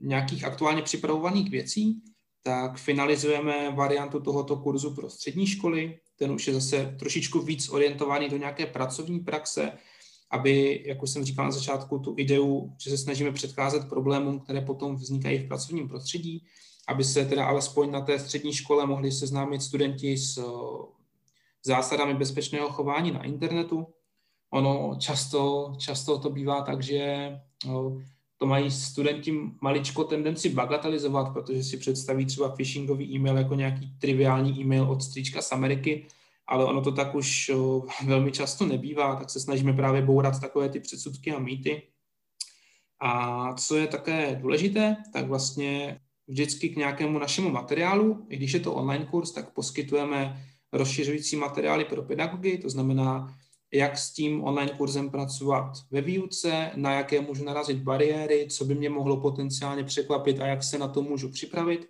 nějakých 0.00 0.44
aktuálně 0.44 0.82
připravovaných 0.82 1.50
věcí, 1.50 2.02
tak 2.48 2.78
finalizujeme 2.78 3.70
variantu 3.70 4.20
tohoto 4.20 4.56
kurzu 4.56 4.94
pro 4.94 5.10
střední 5.10 5.46
školy. 5.46 5.98
Ten 6.16 6.32
už 6.32 6.46
je 6.46 6.54
zase 6.54 6.96
trošičku 6.98 7.40
víc 7.40 7.68
orientovaný 7.68 8.28
do 8.28 8.36
nějaké 8.36 8.66
pracovní 8.66 9.20
praxe, 9.20 9.72
aby, 10.30 10.84
jak 10.86 11.02
už 11.02 11.10
jsem 11.10 11.24
říkal 11.24 11.44
na 11.44 11.50
začátku, 11.50 11.98
tu 11.98 12.14
ideu, 12.18 12.72
že 12.80 12.90
se 12.90 12.98
snažíme 12.98 13.32
předcházet 13.32 13.88
problémům, 13.88 14.40
které 14.40 14.60
potom 14.60 14.96
vznikají 14.96 15.38
v 15.38 15.48
pracovním 15.48 15.88
prostředí, 15.88 16.44
aby 16.88 17.04
se 17.04 17.24
teda 17.24 17.46
alespoň 17.46 17.90
na 17.90 18.00
té 18.00 18.18
střední 18.18 18.52
škole 18.52 18.86
mohli 18.86 19.12
seznámit 19.12 19.62
studenti 19.62 20.16
s 20.16 20.44
zásadami 21.64 22.14
bezpečného 22.14 22.68
chování 22.68 23.10
na 23.10 23.24
internetu. 23.24 23.86
Ono 24.50 24.96
často, 25.00 25.72
často 25.78 26.18
to 26.18 26.30
bývá 26.30 26.62
tak, 26.62 26.82
že 26.82 27.30
to 28.38 28.46
mají 28.46 28.70
studenti 28.70 29.34
maličko 29.60 30.04
tendenci 30.04 30.48
bagatelizovat, 30.48 31.32
protože 31.32 31.62
si 31.62 31.76
představí 31.76 32.26
třeba 32.26 32.48
phishingový 32.48 33.14
e-mail 33.14 33.36
jako 33.36 33.54
nějaký 33.54 33.92
triviální 33.98 34.60
e-mail 34.60 34.90
od 34.90 35.02
stříčka 35.02 35.42
z 35.42 35.52
Ameriky, 35.52 36.06
ale 36.46 36.64
ono 36.64 36.80
to 36.80 36.92
tak 36.92 37.14
už 37.14 37.50
velmi 38.06 38.32
často 38.32 38.66
nebývá, 38.66 39.16
tak 39.16 39.30
se 39.30 39.40
snažíme 39.40 39.72
právě 39.72 40.02
bourat 40.02 40.40
takové 40.40 40.68
ty 40.68 40.80
předsudky 40.80 41.32
a 41.32 41.38
mýty. 41.38 41.82
A 43.00 43.54
co 43.54 43.76
je 43.76 43.86
také 43.86 44.38
důležité, 44.42 44.96
tak 45.12 45.26
vlastně 45.26 46.00
vždycky 46.28 46.68
k 46.68 46.76
nějakému 46.76 47.18
našemu 47.18 47.50
materiálu, 47.50 48.26
i 48.28 48.36
když 48.36 48.52
je 48.52 48.60
to 48.60 48.74
online 48.74 49.04
kurz, 49.04 49.32
tak 49.32 49.52
poskytujeme 49.52 50.44
rozšiřující 50.72 51.36
materiály 51.36 51.84
pro 51.84 52.02
pedagogy, 52.02 52.58
to 52.58 52.70
znamená, 52.70 53.36
jak 53.72 53.98
s 53.98 54.12
tím 54.12 54.44
online 54.44 54.72
kurzem 54.76 55.10
pracovat 55.10 55.72
ve 55.90 56.00
výuce, 56.00 56.70
na 56.74 56.92
jaké 56.92 57.20
můžu 57.20 57.44
narazit 57.44 57.82
bariéry, 57.82 58.46
co 58.50 58.64
by 58.64 58.74
mě 58.74 58.90
mohlo 58.90 59.20
potenciálně 59.20 59.84
překvapit 59.84 60.40
a 60.40 60.46
jak 60.46 60.62
se 60.62 60.78
na 60.78 60.88
to 60.88 61.02
můžu 61.02 61.28
připravit. 61.28 61.88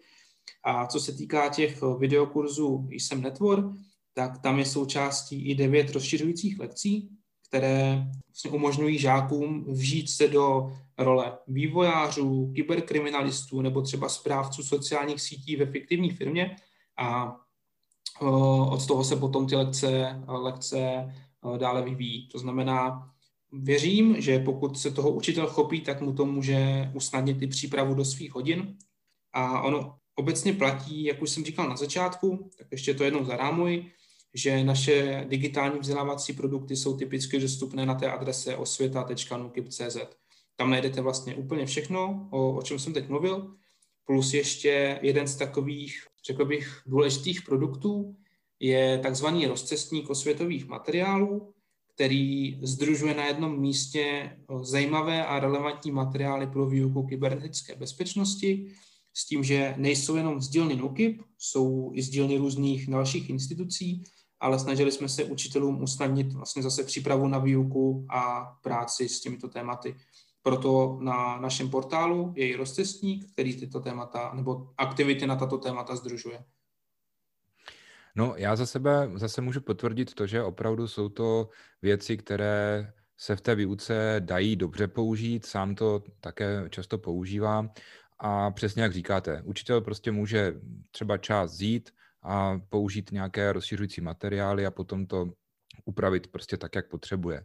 A 0.64 0.86
co 0.86 1.00
se 1.00 1.12
týká 1.12 1.48
těch 1.48 1.82
videokurzů 1.98 2.88
jsem 2.90 3.22
Network, 3.22 3.66
tak 4.14 4.38
tam 4.38 4.58
je 4.58 4.64
součástí 4.64 5.50
i 5.50 5.54
devět 5.54 5.90
rozšiřujících 5.90 6.58
lekcí, 6.58 7.08
které 7.48 8.06
vlastně 8.26 8.50
umožňují 8.50 8.98
žákům 8.98 9.64
vžít 9.72 10.10
se 10.10 10.28
do 10.28 10.72
role 10.98 11.38
vývojářů, 11.46 12.52
kyberkriminalistů 12.54 13.60
nebo 13.60 13.82
třeba 13.82 14.08
správců 14.08 14.62
sociálních 14.62 15.20
sítí 15.20 15.56
ve 15.56 15.66
fiktivní 15.66 16.10
firmě 16.10 16.56
a 16.98 17.36
od 18.70 18.86
toho 18.86 19.04
se 19.04 19.16
potom 19.16 19.46
ty 19.46 19.56
lekce, 19.56 20.22
lekce 20.26 21.08
dále 21.56 21.82
vyvíjí. 21.82 22.28
To 22.28 22.38
znamená, 22.38 23.10
věřím, 23.52 24.20
že 24.20 24.38
pokud 24.38 24.78
se 24.78 24.90
toho 24.90 25.10
učitel 25.10 25.46
chopí, 25.46 25.80
tak 25.80 26.00
mu 26.00 26.12
to 26.12 26.24
může 26.24 26.90
usnadnit 26.94 27.42
i 27.42 27.46
přípravu 27.46 27.94
do 27.94 28.04
svých 28.04 28.34
hodin. 28.34 28.76
A 29.32 29.62
ono 29.62 29.98
obecně 30.14 30.52
platí, 30.52 31.04
jak 31.04 31.22
už 31.22 31.30
jsem 31.30 31.44
říkal 31.44 31.68
na 31.68 31.76
začátku, 31.76 32.50
tak 32.58 32.66
ještě 32.70 32.94
to 32.94 33.04
jednou 33.04 33.24
zarámuji, 33.24 33.90
že 34.34 34.64
naše 34.64 35.26
digitální 35.28 35.78
vzdělávací 35.78 36.32
produkty 36.32 36.76
jsou 36.76 36.96
typicky 36.96 37.40
dostupné 37.40 37.86
na 37.86 37.94
té 37.94 38.10
adrese 38.10 38.56
osvěta.nukip.cz. 38.56 39.96
Tam 40.56 40.70
najdete 40.70 41.00
vlastně 41.00 41.34
úplně 41.34 41.66
všechno, 41.66 42.28
o, 42.30 42.56
o 42.56 42.62
čem 42.62 42.78
jsem 42.78 42.92
teď 42.92 43.08
mluvil, 43.08 43.54
plus 44.04 44.34
ještě 44.34 44.98
jeden 45.02 45.28
z 45.28 45.36
takových, 45.36 46.06
řekl 46.26 46.44
bych, 46.44 46.82
důležitých 46.86 47.42
produktů 47.42 48.16
je 48.60 48.98
takzvaný 48.98 49.46
rozcestník 49.46 50.10
osvětových 50.10 50.68
materiálů, 50.68 51.54
který 51.94 52.58
združuje 52.62 53.14
na 53.14 53.26
jednom 53.26 53.60
místě 53.60 54.36
zajímavé 54.60 55.26
a 55.26 55.40
relevantní 55.40 55.90
materiály 55.90 56.46
pro 56.46 56.66
výuku 56.66 57.02
kybernetické 57.02 57.76
bezpečnosti, 57.76 58.72
s 59.14 59.26
tím, 59.26 59.44
že 59.44 59.74
nejsou 59.76 60.16
jenom 60.16 60.40
z 60.40 60.48
dílny 60.48 60.76
NUKIP, 60.76 61.22
jsou 61.38 61.90
i 61.94 62.02
z 62.02 62.08
dílny 62.08 62.36
různých 62.36 62.90
dalších 62.90 63.30
institucí, 63.30 64.04
ale 64.40 64.58
snažili 64.58 64.92
jsme 64.92 65.08
se 65.08 65.24
učitelům 65.24 65.82
usnadnit 65.82 66.32
vlastně 66.32 66.62
zase 66.62 66.84
přípravu 66.84 67.28
na 67.28 67.38
výuku 67.38 68.06
a 68.10 68.44
práci 68.62 69.08
s 69.08 69.20
těmito 69.20 69.48
tématy. 69.48 69.96
Proto 70.42 70.98
na 71.02 71.40
našem 71.40 71.70
portálu 71.70 72.32
je 72.36 72.48
i 72.48 72.56
rozcestník, 72.56 73.32
který 73.32 73.56
tyto 73.56 73.80
témata 73.80 74.32
nebo 74.34 74.70
aktivity 74.76 75.26
na 75.26 75.36
tato 75.36 75.58
témata 75.58 75.96
združuje. 75.96 76.44
No, 78.18 78.34
já 78.36 78.56
za 78.56 78.66
sebe 78.66 79.10
zase 79.14 79.40
můžu 79.40 79.60
potvrdit 79.60 80.14
to, 80.14 80.26
že 80.26 80.42
opravdu 80.42 80.88
jsou 80.88 81.08
to 81.08 81.48
věci, 81.82 82.16
které 82.16 82.92
se 83.16 83.36
v 83.36 83.40
té 83.40 83.54
výuce 83.54 84.16
dají 84.18 84.56
dobře 84.56 84.88
použít, 84.88 85.46
sám 85.46 85.74
to 85.74 86.02
také 86.20 86.64
často 86.70 86.98
používám 86.98 87.70
a 88.18 88.50
přesně 88.50 88.82
jak 88.82 88.92
říkáte, 88.92 89.42
učitel 89.44 89.80
prostě 89.80 90.12
může 90.12 90.54
třeba 90.90 91.18
část 91.18 91.52
zít 91.52 91.90
a 92.22 92.60
použít 92.68 93.12
nějaké 93.12 93.52
rozšiřující 93.52 94.00
materiály 94.00 94.66
a 94.66 94.70
potom 94.70 95.06
to 95.06 95.26
upravit 95.84 96.26
prostě 96.26 96.56
tak, 96.56 96.74
jak 96.74 96.88
potřebuje. 96.88 97.44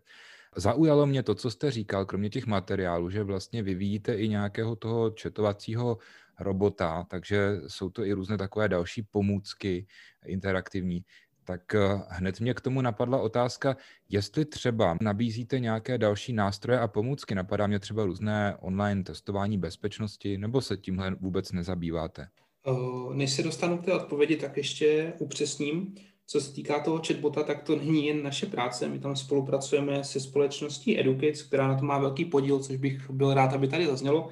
Zaujalo 0.55 1.05
mě 1.05 1.23
to, 1.23 1.35
co 1.35 1.51
jste 1.51 1.71
říkal, 1.71 2.05
kromě 2.05 2.29
těch 2.29 2.45
materiálů, 2.45 3.09
že 3.09 3.23
vlastně 3.23 3.63
vyvíjíte 3.63 4.15
i 4.15 4.29
nějakého 4.29 4.75
toho 4.75 5.09
četovacího 5.09 5.97
robota, 6.39 7.05
takže 7.09 7.59
jsou 7.67 7.89
to 7.89 8.05
i 8.05 8.13
různé 8.13 8.37
takové 8.37 8.69
další 8.69 9.01
pomůcky 9.01 9.87
interaktivní. 10.25 11.05
Tak 11.43 11.75
eh, 11.75 12.01
hned 12.07 12.39
mě 12.39 12.53
k 12.53 12.61
tomu 12.61 12.81
napadla 12.81 13.21
otázka, 13.21 13.77
jestli 14.09 14.45
třeba 14.45 14.97
nabízíte 15.01 15.59
nějaké 15.59 15.97
další 15.97 16.33
nástroje 16.33 16.79
a 16.79 16.87
pomůcky. 16.87 17.35
Napadá 17.35 17.67
mě 17.67 17.79
třeba 17.79 18.05
různé 18.05 18.57
online 18.59 19.03
testování 19.03 19.57
bezpečnosti, 19.57 20.37
nebo 20.37 20.61
se 20.61 20.77
tímhle 20.77 21.15
vůbec 21.15 21.51
nezabýváte? 21.51 22.27
Eh, 22.67 23.15
než 23.15 23.31
se 23.31 23.43
dostanu 23.43 23.77
k 23.77 23.85
té 23.85 23.93
odpovědi, 23.93 24.35
tak 24.35 24.57
ještě 24.57 25.13
upřesním. 25.19 25.95
Co 26.25 26.41
se 26.41 26.53
týká 26.53 26.79
toho 26.79 27.01
chatbota, 27.07 27.43
tak 27.43 27.63
to 27.63 27.75
není 27.75 28.05
jen 28.05 28.23
naše 28.23 28.45
práce. 28.45 28.89
My 28.89 28.99
tam 28.99 29.15
spolupracujeme 29.15 30.03
se 30.03 30.19
společností 30.19 30.99
Educates, 30.99 31.43
která 31.43 31.67
na 31.67 31.77
to 31.77 31.85
má 31.85 31.99
velký 31.99 32.25
podíl, 32.25 32.59
což 32.59 32.77
bych 32.77 33.09
byl 33.09 33.33
rád, 33.33 33.53
aby 33.53 33.67
tady 33.67 33.87
zaznělo. 33.87 34.29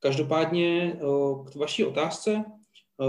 Každopádně 0.00 0.92
eh, 0.94 1.50
k 1.50 1.54
vaší 1.54 1.84
otázce, 1.84 2.44
eh, 2.44 3.04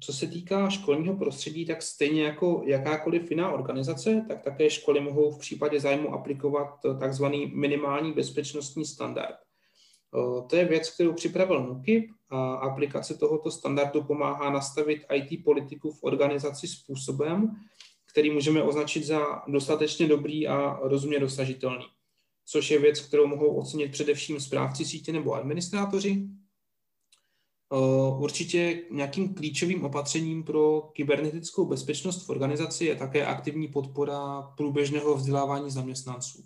co 0.00 0.12
se 0.12 0.26
týká 0.26 0.70
školního 0.70 1.16
prostředí, 1.16 1.66
tak 1.66 1.82
stejně 1.82 2.22
jako 2.22 2.62
jakákoliv 2.66 3.30
jiná 3.30 3.52
organizace, 3.52 4.24
tak 4.28 4.42
také 4.42 4.70
školy 4.70 5.00
mohou 5.00 5.30
v 5.30 5.38
případě 5.38 5.80
zájmu 5.80 6.14
aplikovat 6.14 6.68
takzvaný 7.00 7.46
minimální 7.46 8.12
bezpečnostní 8.12 8.84
standard. 8.84 9.36
To 10.50 10.56
je 10.56 10.64
věc, 10.64 10.90
kterou 10.90 11.12
připravil 11.12 11.62
NUKIP 11.62 12.10
a 12.30 12.54
aplikace 12.54 13.14
tohoto 13.14 13.50
standardu 13.50 14.02
pomáhá 14.02 14.50
nastavit 14.50 15.02
IT 15.14 15.44
politiku 15.44 15.92
v 15.92 15.98
organizaci 16.02 16.68
způsobem, 16.68 17.56
který 18.10 18.30
můžeme 18.30 18.62
označit 18.62 19.04
za 19.04 19.42
dostatečně 19.48 20.08
dobrý 20.08 20.48
a 20.48 20.78
rozumně 20.82 21.20
dosažitelný, 21.20 21.86
což 22.48 22.70
je 22.70 22.78
věc, 22.78 23.00
kterou 23.00 23.26
mohou 23.26 23.56
ocenit 23.56 23.92
především 23.92 24.40
správci 24.40 24.84
sítě 24.84 25.12
nebo 25.12 25.32
administrátoři. 25.32 26.28
Určitě 28.18 28.82
nějakým 28.90 29.34
klíčovým 29.34 29.84
opatřením 29.84 30.44
pro 30.44 30.80
kybernetickou 30.80 31.66
bezpečnost 31.66 32.26
v 32.26 32.28
organizaci 32.28 32.84
je 32.84 32.96
také 32.96 33.26
aktivní 33.26 33.68
podpora 33.68 34.42
průběžného 34.42 35.14
vzdělávání 35.14 35.70
zaměstnanců. 35.70 36.44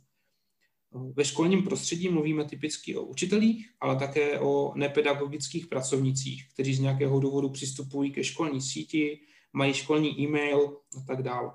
Ve 0.92 1.24
školním 1.24 1.62
prostředí 1.62 2.08
mluvíme 2.08 2.44
typicky 2.44 2.96
o 2.96 3.02
učitelích, 3.02 3.70
ale 3.80 3.96
také 3.96 4.40
o 4.40 4.72
nepedagogických 4.74 5.66
pracovnicích, 5.66 6.48
kteří 6.54 6.74
z 6.74 6.80
nějakého 6.80 7.20
důvodu 7.20 7.48
přistupují 7.50 8.12
ke 8.12 8.24
školní 8.24 8.60
síti, 8.60 9.20
mají 9.52 9.74
školní 9.74 10.20
e-mail 10.20 10.76
a 10.98 11.00
tak 11.06 11.22
dále. 11.22 11.52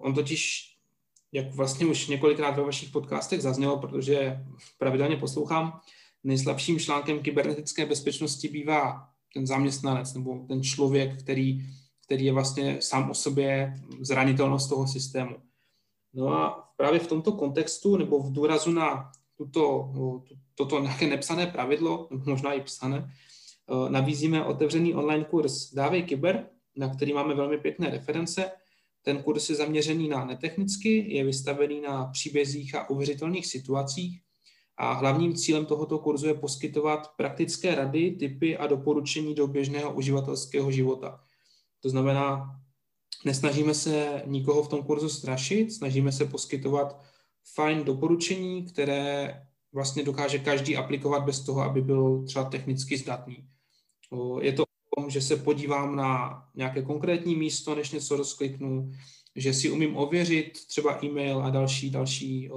On 0.00 0.14
totiž, 0.14 0.66
jak 1.32 1.54
vlastně 1.54 1.86
už 1.86 2.08
několikrát 2.08 2.56
ve 2.56 2.62
vašich 2.62 2.90
podcastech 2.90 3.42
zaznělo, 3.42 3.78
protože 3.78 4.44
pravidelně 4.78 5.16
poslouchám, 5.16 5.80
nejslabším 6.24 6.78
článkem 6.78 7.18
kybernetické 7.18 7.86
bezpečnosti 7.86 8.48
bývá 8.48 9.08
ten 9.34 9.46
zaměstnanec 9.46 10.14
nebo 10.14 10.44
ten 10.48 10.62
člověk, 10.62 11.22
který, 11.22 11.60
který 12.04 12.24
je 12.24 12.32
vlastně 12.32 12.76
sám 12.80 13.10
o 13.10 13.14
sobě 13.14 13.74
zranitelnost 14.00 14.68
toho 14.68 14.88
systému. 14.88 15.36
No 16.14 16.28
a 16.28 16.72
právě 16.76 17.00
v 17.00 17.06
tomto 17.06 17.32
kontextu 17.32 17.96
nebo 17.96 18.22
v 18.22 18.32
důrazu 18.32 18.70
na 18.70 19.12
tuto, 19.36 19.92
toto 20.54 20.80
nějaké 20.80 21.06
nepsané 21.06 21.46
pravidlo, 21.46 22.08
možná 22.26 22.52
i 22.52 22.60
psané, 22.60 22.98
eh, 23.06 23.90
nabízíme 23.90 24.44
otevřený 24.44 24.94
online 24.94 25.24
kurz 25.24 25.74
Dávej 25.74 26.02
kyber, 26.02 26.46
na 26.76 26.94
který 26.94 27.12
máme 27.12 27.34
velmi 27.34 27.58
pěkné 27.58 27.90
reference. 27.90 28.50
Ten 29.02 29.22
kurz 29.22 29.50
je 29.50 29.56
zaměřený 29.56 30.08
na 30.08 30.24
netechnicky, 30.24 31.14
je 31.14 31.24
vystavený 31.24 31.80
na 31.80 32.06
příbězích 32.06 32.74
a 32.74 32.90
uvěřitelných 32.90 33.46
situacích 33.46 34.22
a 34.76 34.92
hlavním 34.92 35.34
cílem 35.34 35.66
tohoto 35.66 35.98
kurzu 35.98 36.26
je 36.26 36.34
poskytovat 36.34 37.08
praktické 37.16 37.74
rady, 37.74 38.10
typy 38.10 38.56
a 38.56 38.66
doporučení 38.66 39.34
do 39.34 39.46
běžného 39.46 39.94
uživatelského 39.94 40.72
života. 40.72 41.20
To 41.80 41.88
znamená, 41.88 42.56
nesnažíme 43.24 43.74
se 43.74 44.22
nikoho 44.26 44.62
v 44.62 44.68
tom 44.68 44.82
kurzu 44.82 45.08
strašit, 45.08 45.72
snažíme 45.72 46.12
se 46.12 46.24
poskytovat 46.24 47.00
fajn 47.54 47.84
doporučení, 47.84 48.64
které 48.64 49.34
vlastně 49.72 50.04
dokáže 50.04 50.38
každý 50.38 50.76
aplikovat 50.76 51.24
bez 51.24 51.40
toho, 51.40 51.60
aby 51.60 51.82
byl 51.82 52.24
třeba 52.26 52.44
technicky 52.44 52.96
zdatný. 52.96 53.48
Je 54.40 54.52
to 54.52 54.64
tom, 55.00 55.10
že 55.10 55.20
se 55.20 55.36
podívám 55.36 55.96
na 55.96 56.42
nějaké 56.54 56.82
konkrétní 56.82 57.34
místo, 57.34 57.74
než 57.74 57.90
něco 57.90 58.16
rozkliknu, 58.16 58.90
že 59.36 59.54
si 59.54 59.70
umím 59.70 59.96
ověřit 59.96 60.66
třeba 60.66 61.04
e-mail 61.04 61.42
a 61.42 61.50
další, 61.50 61.90
další 61.90 62.50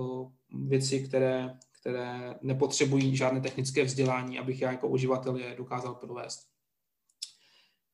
věci, 0.68 1.00
které, 1.00 1.58
které 1.82 2.36
nepotřebují 2.42 3.16
žádné 3.16 3.42
technické 3.42 3.84
vzdělání, 3.84 4.40
abych 4.40 4.62
já 4.62 4.72
jako 4.72 4.88
uživatel 4.88 5.36
je 5.36 5.56
dokázal 5.58 5.96
provést. 5.96 6.40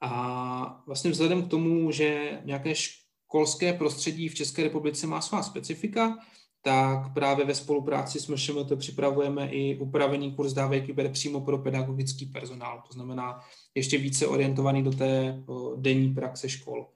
A 0.01 0.83
vlastně 0.87 1.11
vzhledem 1.11 1.43
k 1.43 1.49
tomu, 1.49 1.91
že 1.91 2.41
nějaké 2.45 2.75
školské 2.75 3.73
prostředí 3.73 4.29
v 4.29 4.35
České 4.35 4.63
republice 4.63 5.07
má 5.07 5.21
svá 5.21 5.43
specifika, 5.43 6.17
tak 6.61 7.13
právě 7.13 7.45
ve 7.45 7.55
spolupráci 7.55 8.19
s 8.19 8.27
MŠMT 8.27 8.71
připravujeme 8.75 9.49
i 9.49 9.77
upravený 9.77 10.31
kurz 10.31 10.53
dávek 10.53 10.85
kyber 10.85 11.11
přímo 11.11 11.41
pro 11.41 11.57
pedagogický 11.57 12.25
personál, 12.25 12.83
to 12.87 12.93
znamená 12.93 13.39
ještě 13.75 13.97
více 13.97 14.27
orientovaný 14.27 14.83
do 14.83 14.91
té 14.91 15.43
denní 15.75 16.13
praxe 16.13 16.49
škol. 16.49 16.87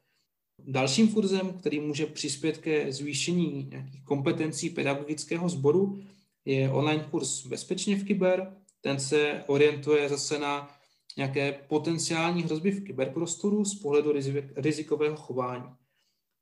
Dalším 0.59 1.07
kurzem, 1.07 1.53
který 1.53 1.79
může 1.79 2.05
přispět 2.05 2.57
ke 2.57 2.91
zvýšení 2.91 3.67
nějakých 3.71 4.03
kompetencí 4.03 4.69
pedagogického 4.69 5.49
sboru, 5.49 5.99
je 6.45 6.71
online 6.71 7.07
kurz 7.11 7.45
Bezpečně 7.45 7.95
v 7.95 8.03
kyber. 8.03 8.55
Ten 8.81 8.99
se 8.99 9.43
orientuje 9.47 10.09
zase 10.09 10.39
na 10.39 10.69
nějaké 11.17 11.51
potenciální 11.51 12.43
hrozby 12.43 12.71
v 12.71 12.83
kyberprostoru 12.83 13.65
z 13.65 13.75
pohledu 13.75 14.13
rizikového 14.55 15.15
chování. 15.15 15.63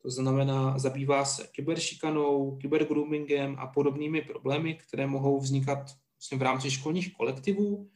To 0.01 0.09
znamená, 0.09 0.79
zabývá 0.79 1.25
se 1.25 1.47
kyberšikanou, 1.51 2.57
kybergroomingem 2.57 3.55
a 3.59 3.67
podobnými 3.67 4.21
problémy, 4.21 4.75
které 4.75 5.07
mohou 5.07 5.39
vznikat 5.39 5.77
vlastně 6.17 6.37
v 6.37 6.41
rámci 6.41 6.71
školních 6.71 7.13
kolektivů. 7.13 7.89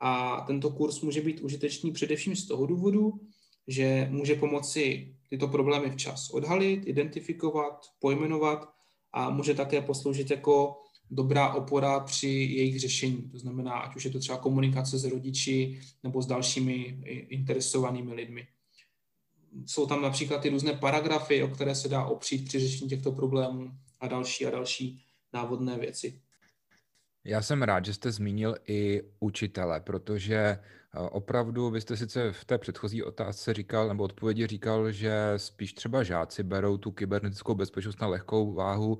A 0.00 0.40
tento 0.46 0.70
kurz 0.70 1.00
může 1.00 1.20
být 1.20 1.40
užitečný 1.40 1.92
především 1.92 2.36
z 2.36 2.46
toho 2.46 2.66
důvodu, 2.66 3.20
že 3.68 4.08
může 4.10 4.34
pomoci 4.34 5.14
tyto 5.30 5.48
problémy 5.48 5.90
včas 5.90 6.30
odhalit, 6.30 6.86
identifikovat, 6.86 7.86
pojmenovat 7.98 8.68
a 9.12 9.30
může 9.30 9.54
také 9.54 9.82
posloužit 9.82 10.30
jako 10.30 10.82
dobrá 11.10 11.54
opora 11.54 12.00
při 12.00 12.28
jejich 12.28 12.80
řešení. 12.80 13.30
To 13.30 13.38
znamená, 13.38 13.72
ať 13.72 13.96
už 13.96 14.04
je 14.04 14.10
to 14.10 14.18
třeba 14.18 14.38
komunikace 14.38 14.98
s 14.98 15.04
rodiči 15.04 15.80
nebo 16.02 16.22
s 16.22 16.26
dalšími 16.26 17.02
interesovanými 17.28 18.14
lidmi. 18.14 18.46
Jsou 19.66 19.86
tam 19.86 20.02
například 20.02 20.38
ty 20.38 20.48
různé 20.48 20.72
paragrafy, 20.72 21.42
o 21.42 21.48
které 21.48 21.74
se 21.74 21.88
dá 21.88 22.04
opřít 22.04 22.44
při 22.44 22.58
řešení 22.58 22.90
těchto 22.90 23.12
problémů 23.12 23.70
a 24.00 24.08
další 24.08 24.46
a 24.46 24.50
další 24.50 25.02
návodné 25.32 25.78
věci. 25.78 26.20
Já 27.24 27.42
jsem 27.42 27.62
rád, 27.62 27.84
že 27.84 27.94
jste 27.94 28.12
zmínil 28.12 28.56
i 28.66 29.02
učitele, 29.20 29.80
protože 29.80 30.36
eh, 30.36 30.58
opravdu 30.98 31.70
vy 31.70 31.80
jste 31.80 31.96
sice 31.96 32.32
v 32.32 32.44
té 32.44 32.58
předchozí 32.58 33.02
otázce 33.02 33.54
říkal, 33.54 33.88
nebo 33.88 34.04
odpovědi 34.04 34.46
říkal, 34.46 34.92
že 34.92 35.12
spíš 35.36 35.72
třeba 35.72 36.02
žáci 36.02 36.42
berou 36.42 36.76
tu 36.76 36.90
kybernetickou 36.90 37.54
bezpečnost 37.54 38.00
na 38.00 38.06
lehkou 38.06 38.52
váhu 38.52 38.98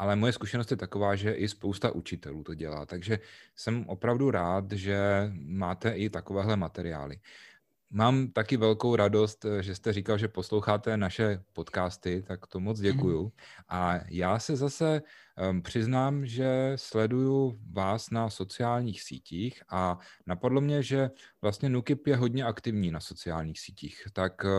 ale 0.00 0.16
moje 0.16 0.32
zkušenost 0.32 0.70
je 0.70 0.76
taková, 0.76 1.16
že 1.16 1.32
i 1.32 1.48
spousta 1.48 1.90
učitelů 1.90 2.42
to 2.42 2.54
dělá, 2.54 2.86
takže 2.86 3.18
jsem 3.56 3.84
opravdu 3.88 4.30
rád, 4.30 4.72
že 4.72 4.98
máte 5.32 5.90
i 5.90 6.10
takovéhle 6.10 6.56
materiály. 6.56 7.20
Mám 7.92 8.28
taky 8.28 8.56
velkou 8.56 8.96
radost, 8.96 9.46
že 9.60 9.74
jste 9.74 9.92
říkal, 9.92 10.18
že 10.18 10.28
posloucháte 10.28 10.96
naše 10.96 11.42
podcasty, 11.52 12.24
tak 12.28 12.46
to 12.46 12.60
moc 12.60 12.80
děkuju. 12.80 13.22
Mhm. 13.22 13.30
A 13.68 14.00
já 14.08 14.38
se 14.38 14.56
zase 14.56 15.02
um, 15.50 15.62
přiznám, 15.62 16.26
že 16.26 16.72
sleduju 16.76 17.58
vás 17.72 18.10
na 18.10 18.30
sociálních 18.30 19.02
sítích 19.02 19.62
a 19.68 19.98
napadlo 20.26 20.60
mě, 20.60 20.82
že 20.82 21.10
vlastně 21.42 21.68
Nukip 21.68 22.06
je 22.06 22.16
hodně 22.16 22.44
aktivní 22.44 22.90
na 22.90 23.00
sociálních 23.00 23.60
sítích. 23.60 24.02
Tak 24.12 24.44
uh, 24.44 24.50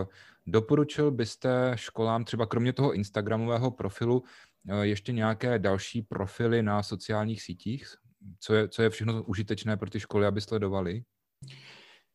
doporučil 0.45 1.11
byste 1.11 1.71
školám 1.75 2.25
třeba 2.25 2.45
kromě 2.45 2.73
toho 2.73 2.93
Instagramového 2.93 3.71
profilu 3.71 4.23
Eh, 4.69 4.87
ještě 4.87 5.11
nějaké 5.11 5.59
další 5.59 6.01
profily 6.01 6.63
na 6.63 6.83
sociálních 6.83 7.41
sítích? 7.41 7.87
Co 8.39 8.53
je, 8.53 8.67
co 8.67 8.81
je 8.81 8.89
všechno 8.89 9.23
užitečné 9.23 9.77
pro 9.77 9.89
ty 9.89 9.99
školy, 9.99 10.25
aby 10.25 10.41
sledovali? 10.41 11.03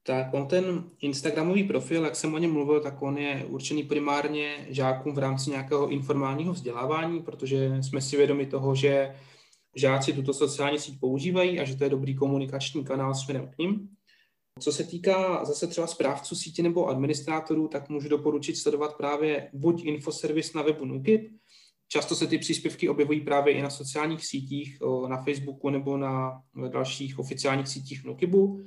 Tak 0.06 0.34
on 0.34 0.48
ten 0.48 0.84
Instagramový 1.00 1.64
profil, 1.64 2.04
jak 2.04 2.16
jsem 2.16 2.34
o 2.34 2.38
něm 2.38 2.52
mluvil, 2.52 2.80
tak 2.80 3.02
on 3.02 3.18
je 3.18 3.44
určený 3.48 3.82
primárně 3.82 4.66
žákům 4.70 5.14
v 5.14 5.18
rámci 5.18 5.50
nějakého 5.50 5.88
informálního 5.88 6.52
vzdělávání, 6.52 7.22
protože 7.22 7.82
jsme 7.82 8.00
si 8.00 8.16
vědomi 8.16 8.46
toho, 8.46 8.74
že 8.74 9.14
žáci 9.76 10.12
tuto 10.12 10.34
sociální 10.34 10.78
síť 10.78 11.00
používají 11.00 11.60
a 11.60 11.64
že 11.64 11.76
to 11.76 11.84
je 11.84 11.90
dobrý 11.90 12.14
komunikační 12.14 12.84
kanál 12.84 13.14
směrem 13.14 13.50
k 13.50 13.58
ním. 13.58 13.88
Co 14.60 14.72
se 14.72 14.84
týká 14.84 15.44
zase 15.44 15.66
třeba 15.66 15.86
správců 15.86 16.36
sítě 16.36 16.62
nebo 16.62 16.86
administrátorů, 16.86 17.68
tak 17.68 17.88
můžu 17.88 18.08
doporučit 18.08 18.56
sledovat 18.56 18.96
právě 18.96 19.50
buď 19.52 19.84
infoservis 19.84 20.54
na 20.54 20.62
webu 20.62 20.84
Nukip, 20.84 21.30
Často 21.88 22.14
se 22.14 22.26
ty 22.26 22.38
příspěvky 22.38 22.88
objevují 22.88 23.20
právě 23.20 23.54
i 23.54 23.62
na 23.62 23.70
sociálních 23.70 24.26
sítích, 24.26 24.78
na 25.08 25.22
Facebooku 25.22 25.70
nebo 25.70 25.96
na 25.96 26.42
dalších 26.68 27.18
oficiálních 27.18 27.68
sítích 27.68 28.04
Nukibu. 28.04 28.60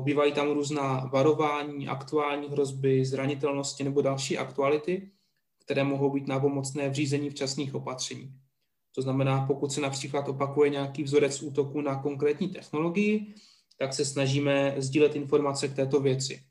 Bývají 0.00 0.32
tam 0.32 0.50
různá 0.50 1.10
varování, 1.12 1.88
aktuální 1.88 2.48
hrozby, 2.48 3.04
zranitelnosti 3.04 3.84
nebo 3.84 4.02
další 4.02 4.38
aktuality, 4.38 5.10
které 5.64 5.84
mohou 5.84 6.12
být 6.12 6.26
nápomocné 6.26 6.88
v 6.88 6.94
řízení 6.94 7.30
včasných 7.30 7.74
opatření. 7.74 8.34
To 8.94 9.02
znamená, 9.02 9.46
pokud 9.46 9.72
se 9.72 9.80
například 9.80 10.28
opakuje 10.28 10.70
nějaký 10.70 11.02
vzorec 11.02 11.42
útoku 11.42 11.80
na 11.80 12.02
konkrétní 12.02 12.48
technologii, 12.48 13.34
tak 13.78 13.94
se 13.94 14.04
snažíme 14.04 14.74
sdílet 14.78 15.16
informace 15.16 15.68
k 15.68 15.76
této 15.76 16.00
věci. 16.00 16.42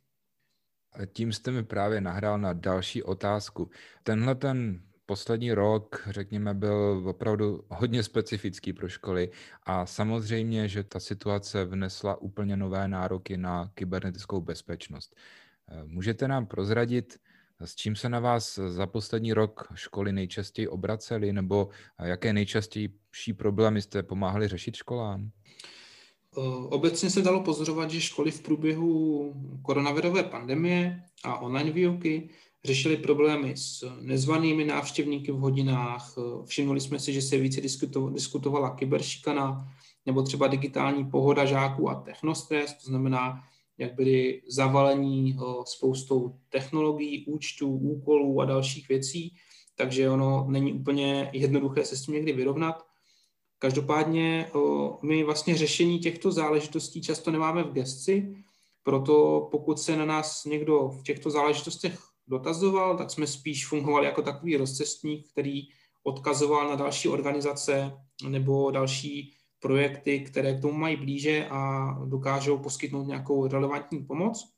Tím 1.13 1.34
jste 1.34 1.51
mi 1.51 1.63
právě 1.63 2.01
nahrál 2.01 2.39
na 2.39 2.54
další 2.54 3.04
otázku. 3.04 3.69
Tenhle 4.04 4.36
ten 4.36 4.82
poslední 5.05 5.53
rok, 5.53 6.07
řekněme, 6.09 6.53
byl 6.53 7.03
opravdu 7.07 7.63
hodně 7.69 8.03
specifický 8.03 8.73
pro 8.73 8.89
školy 8.89 9.31
a 9.63 9.85
samozřejmě, 9.85 10.67
že 10.67 10.83
ta 10.83 10.99
situace 10.99 11.65
vnesla 11.65 12.21
úplně 12.21 12.57
nové 12.57 12.87
nároky 12.87 13.37
na 13.37 13.71
kybernetickou 13.73 14.41
bezpečnost. 14.41 15.15
Eh, 15.69 15.83
můžete 15.85 16.27
nám 16.27 16.45
prozradit, 16.45 17.19
s 17.59 17.75
čím 17.75 17.95
se 17.95 18.09
na 18.09 18.19
vás 18.19 18.59
za 18.67 18.87
poslední 18.87 19.33
rok 19.33 19.67
školy 19.73 20.13
nejčastěji 20.13 20.67
obracely, 20.67 21.33
nebo 21.33 21.69
jaké 22.03 22.33
nejčastější 22.33 23.33
problémy 23.33 23.81
jste 23.81 24.03
pomáhali 24.03 24.47
řešit 24.47 24.75
školám? 24.75 25.29
Eh, 26.37 26.41
obecně 26.69 27.09
se 27.09 27.21
dalo 27.21 27.43
pozorovat, 27.43 27.91
že 27.91 28.01
školy 28.01 28.31
v 28.31 28.41
průběhu 28.41 29.33
koronavirové 29.61 30.23
pandemie 30.23 31.03
a 31.23 31.39
online 31.39 31.71
výuky 31.71 32.29
řešili 32.65 32.97
problémy 32.97 33.54
s 33.58 33.97
nezvanými 34.01 34.65
návštěvníky 34.65 35.32
v 35.32 35.38
hodinách, 35.38 36.15
všimli 36.45 36.82
jsme 36.82 36.99
si, 36.99 37.13
že 37.13 37.21
se 37.21 37.38
více 37.38 37.62
diskutovala 38.12 38.75
kyberšikana 38.75 39.71
nebo 40.06 40.23
třeba 40.23 40.47
digitální 40.47 41.06
pohoda 41.06 41.45
žáků 41.45 41.89
a 41.89 41.95
technostres, 41.95 42.73
to 42.73 42.88
znamená 42.88 43.43
jak 43.78 43.95
byli 43.95 44.41
zavalení 44.47 45.38
spoustou 45.65 46.36
technologií, 46.49 47.25
účtů, 47.25 47.69
úkolů 47.69 48.41
a 48.41 48.45
dalších 48.45 48.88
věcí, 48.89 49.36
takže 49.75 50.10
ono 50.10 50.45
není 50.49 50.73
úplně 50.73 51.30
jednoduché 51.34 51.86
se 51.86 51.97
s 51.97 52.01
tím 52.01 52.13
někdy 52.13 52.34
vyrovnat. 52.34 52.86
Každopádně 53.60 54.51
my 55.01 55.23
vlastně 55.23 55.58
řešení 55.58 55.99
těchto 55.99 56.32
záležitostí 56.32 57.01
často 57.01 57.32
nemáme 57.32 57.63
v 57.63 57.71
gesci, 57.71 58.36
proto 58.84 59.47
pokud 59.51 59.80
se 59.80 59.97
na 59.97 60.06
nás 60.06 60.45
někdo 60.45 60.89
v 60.89 61.04
těchto 61.04 61.30
záležitostech 61.30 61.99
dotazoval, 62.27 62.97
tak 62.97 63.11
jsme 63.11 63.27
spíš 63.27 63.67
fungovali 63.67 64.05
jako 64.05 64.21
takový 64.21 64.57
rozcestník, 64.57 65.31
který 65.31 65.61
odkazoval 66.03 66.69
na 66.69 66.75
další 66.75 67.09
organizace 67.09 67.91
nebo 68.29 68.71
další 68.71 69.33
projekty, 69.59 70.19
které 70.19 70.57
k 70.57 70.61
tomu 70.61 70.73
mají 70.73 70.95
blíže 70.95 71.47
a 71.49 71.91
dokážou 72.05 72.57
poskytnout 72.57 73.07
nějakou 73.07 73.47
relevantní 73.47 74.05
pomoc. 74.05 74.51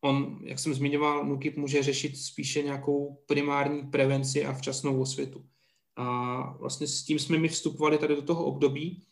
On, 0.00 0.38
jak 0.42 0.58
jsem 0.58 0.74
zmiňoval, 0.74 1.24
NUKIP 1.24 1.56
může 1.56 1.82
řešit 1.82 2.16
spíše 2.16 2.62
nějakou 2.62 3.22
primární 3.26 3.82
prevenci 3.82 4.44
a 4.44 4.52
včasnou 4.52 5.00
osvětu. 5.00 5.44
A 5.96 6.56
vlastně 6.56 6.86
s 6.86 7.04
tím 7.04 7.18
jsme 7.18 7.38
my 7.38 7.48
vstupovali 7.48 7.98
tady 7.98 8.16
do 8.16 8.22
toho 8.22 8.44
období. 8.44 9.02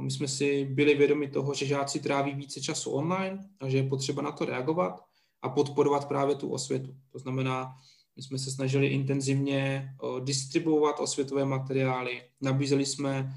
My 0.00 0.10
jsme 0.10 0.28
si 0.28 0.64
byli 0.64 0.94
vědomi 0.94 1.28
toho, 1.28 1.54
že 1.54 1.66
žáci 1.66 2.00
tráví 2.00 2.34
více 2.34 2.60
času 2.60 2.90
online 2.90 3.48
a 3.60 3.68
že 3.68 3.76
je 3.76 3.88
potřeba 3.88 4.22
na 4.22 4.32
to 4.32 4.44
reagovat 4.44 5.00
a 5.44 5.48
podporovat 5.48 6.08
právě 6.08 6.34
tu 6.34 6.48
osvětu. 6.48 6.94
To 7.12 7.18
znamená, 7.18 7.74
my 8.16 8.22
jsme 8.22 8.38
se 8.38 8.50
snažili 8.50 8.86
intenzivně 8.86 9.88
distribuovat 10.24 11.00
osvětové 11.00 11.44
materiály, 11.44 12.22
nabízeli 12.40 12.86
jsme 12.86 13.32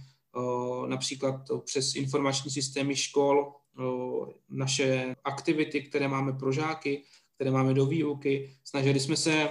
například 0.88 1.36
přes 1.66 1.96
informační 1.96 2.52
systémy 2.52 2.96
škol 2.96 3.54
naše 4.50 5.16
aktivity, 5.24 5.82
které 5.82 6.08
máme 6.08 6.34
pro 6.34 6.52
žáky, 6.52 7.04
které 7.36 7.52
máme 7.52 7.74
do 7.74 7.86
výuky. 7.86 8.52
Snažili 8.64 9.00
jsme 9.00 9.16
se 9.16 9.50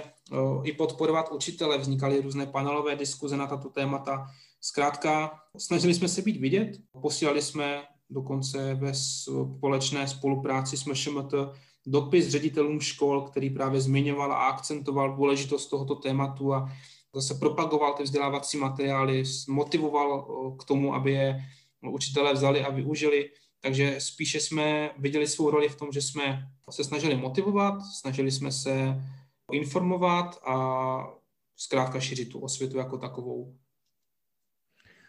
i 0.63 0.71
podporovat 0.71 1.31
učitele, 1.31 1.77
vznikaly 1.77 2.21
různé 2.21 2.45
panelové 2.45 2.95
diskuze 2.95 3.37
na 3.37 3.47
tato 3.47 3.69
témata. 3.69 4.27
Zkrátka, 4.61 5.39
snažili 5.57 5.93
jsme 5.93 6.07
se 6.07 6.21
být 6.21 6.37
vidět, 6.37 6.77
posílali 7.01 7.41
jsme 7.41 7.83
dokonce 8.09 8.73
ve 8.73 8.93
společné 8.93 10.07
spolupráci 10.07 10.77
s 10.77 10.85
MŠMT 10.85 11.33
dopis 11.87 12.27
ředitelům 12.27 12.79
škol, 12.79 13.21
který 13.21 13.49
právě 13.49 13.81
zmiňoval 13.81 14.31
a 14.31 14.47
akcentoval 14.47 15.15
důležitost 15.15 15.67
tohoto 15.67 15.95
tématu 15.95 16.53
a 16.53 16.71
zase 17.15 17.33
propagoval 17.33 17.93
ty 17.93 18.03
vzdělávací 18.03 18.57
materiály, 18.57 19.23
motivoval 19.47 20.21
k 20.55 20.63
tomu, 20.63 20.93
aby 20.93 21.11
je 21.11 21.39
učitelé 21.91 22.33
vzali 22.33 22.65
a 22.65 22.69
využili. 22.69 23.29
Takže 23.59 23.95
spíše 23.99 24.39
jsme 24.39 24.91
viděli 24.97 25.27
svou 25.27 25.49
roli 25.49 25.69
v 25.69 25.75
tom, 25.75 25.91
že 25.91 26.01
jsme 26.01 26.49
se 26.71 26.83
snažili 26.83 27.15
motivovat, 27.17 27.81
snažili 27.99 28.31
jsme 28.31 28.51
se 28.51 29.03
informovat 29.51 30.39
a 30.47 30.57
zkrátka 31.55 31.99
šířit 31.99 32.29
tu 32.29 32.39
osvětu 32.39 32.77
jako 32.77 32.97
takovou. 32.97 33.55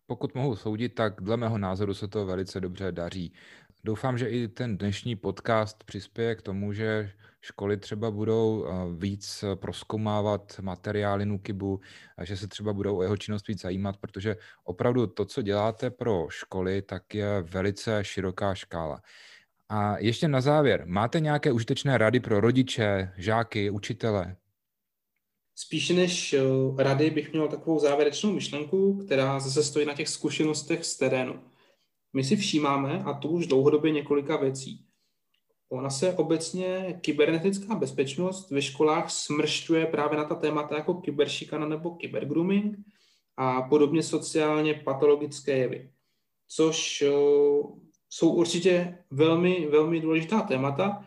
Pokud 0.06 0.34
mohu 0.34 0.56
soudit, 0.56 0.94
tak 0.94 1.20
dle 1.20 1.36
mého 1.36 1.58
názoru 1.58 1.94
se 1.94 2.08
to 2.08 2.26
velice 2.26 2.60
dobře 2.60 2.92
daří. 2.92 3.32
Doufám, 3.88 4.18
že 4.18 4.29
i 4.29 4.48
ten 4.48 4.79
dnešní 4.79 5.16
podcast 5.16 5.85
přispěje 5.85 6.35
k 6.35 6.42
tomu, 6.42 6.72
že 6.72 7.11
školy 7.40 7.77
třeba 7.77 8.11
budou 8.11 8.66
eh, 8.66 8.72
víc 8.98 9.44
proskoumávat 9.55 10.61
materiály 10.61 11.27
Nukibu, 11.27 11.81
a 12.16 12.24
že 12.24 12.37
se 12.37 12.48
třeba 12.48 12.72
budou 12.72 12.96
o 12.96 13.03
jeho 13.03 13.16
činnost 13.16 13.48
víc 13.48 13.61
zajímat, 13.61 13.96
protože 13.96 14.37
opravdu 14.64 15.07
to, 15.07 15.24
co 15.24 15.42
děláte 15.42 15.90
pro 15.90 16.27
školy, 16.29 16.83
tak 16.83 17.14
je 17.14 17.42
velice 17.42 18.05
široká 18.05 18.55
škála. 18.55 19.03
A 19.68 19.98
ještě 19.98 20.29
na 20.29 20.40
závěr, 20.40 20.83
máte 20.87 21.20
nějaké 21.20 21.53
užitečné 21.53 21.98
rady 21.98 22.20
pro 22.20 22.40
rodiče, 22.40 23.12
žáky, 23.16 23.70
učitele? 23.70 24.37
Spíše 25.55 25.94
než 25.94 26.33
eh, 26.33 26.42
rady 26.83 27.11
bych 27.11 27.33
měl 27.33 27.48
takovou 27.48 27.79
závěrečnou 27.79 28.33
myšlenku, 28.33 29.05
která 29.07 29.40
zase 29.40 29.64
stojí 29.64 29.87
na 29.87 29.94
těch 29.94 30.09
zkušenostech 30.09 30.85
z 30.85 30.96
terénu. 30.96 31.40
My 32.12 32.25
si 32.25 32.37
všímáme, 32.37 33.03
a 33.05 33.14
to 33.14 33.29
už 33.29 33.47
dlouhodobě 33.47 33.90
několika 33.90 34.37
věcí. 34.37 34.85
Ona 35.68 35.90
se 35.90 36.14
obecně 36.14 36.99
kybernetická 37.01 37.75
bezpečnost 37.75 38.51
ve 38.51 38.62
školách 38.62 39.11
smršťuje 39.11 39.87
právě 39.87 40.18
na 40.18 40.25
ta 40.25 40.35
témata 40.35 40.77
jako 40.77 40.94
kyberšikana 40.94 41.68
nebo 41.68 41.90
kybergrooming 41.90 42.77
a 43.37 43.62
podobně 43.62 44.03
sociálně 44.03 44.75
patologické 44.75 45.57
jevy, 45.57 45.90
což 46.49 47.03
eh, 47.03 47.11
jsou 48.11 48.31
určitě 48.31 48.99
velmi, 49.11 49.68
velmi 49.71 50.01
důležitá 50.01 50.40
témata. 50.42 51.05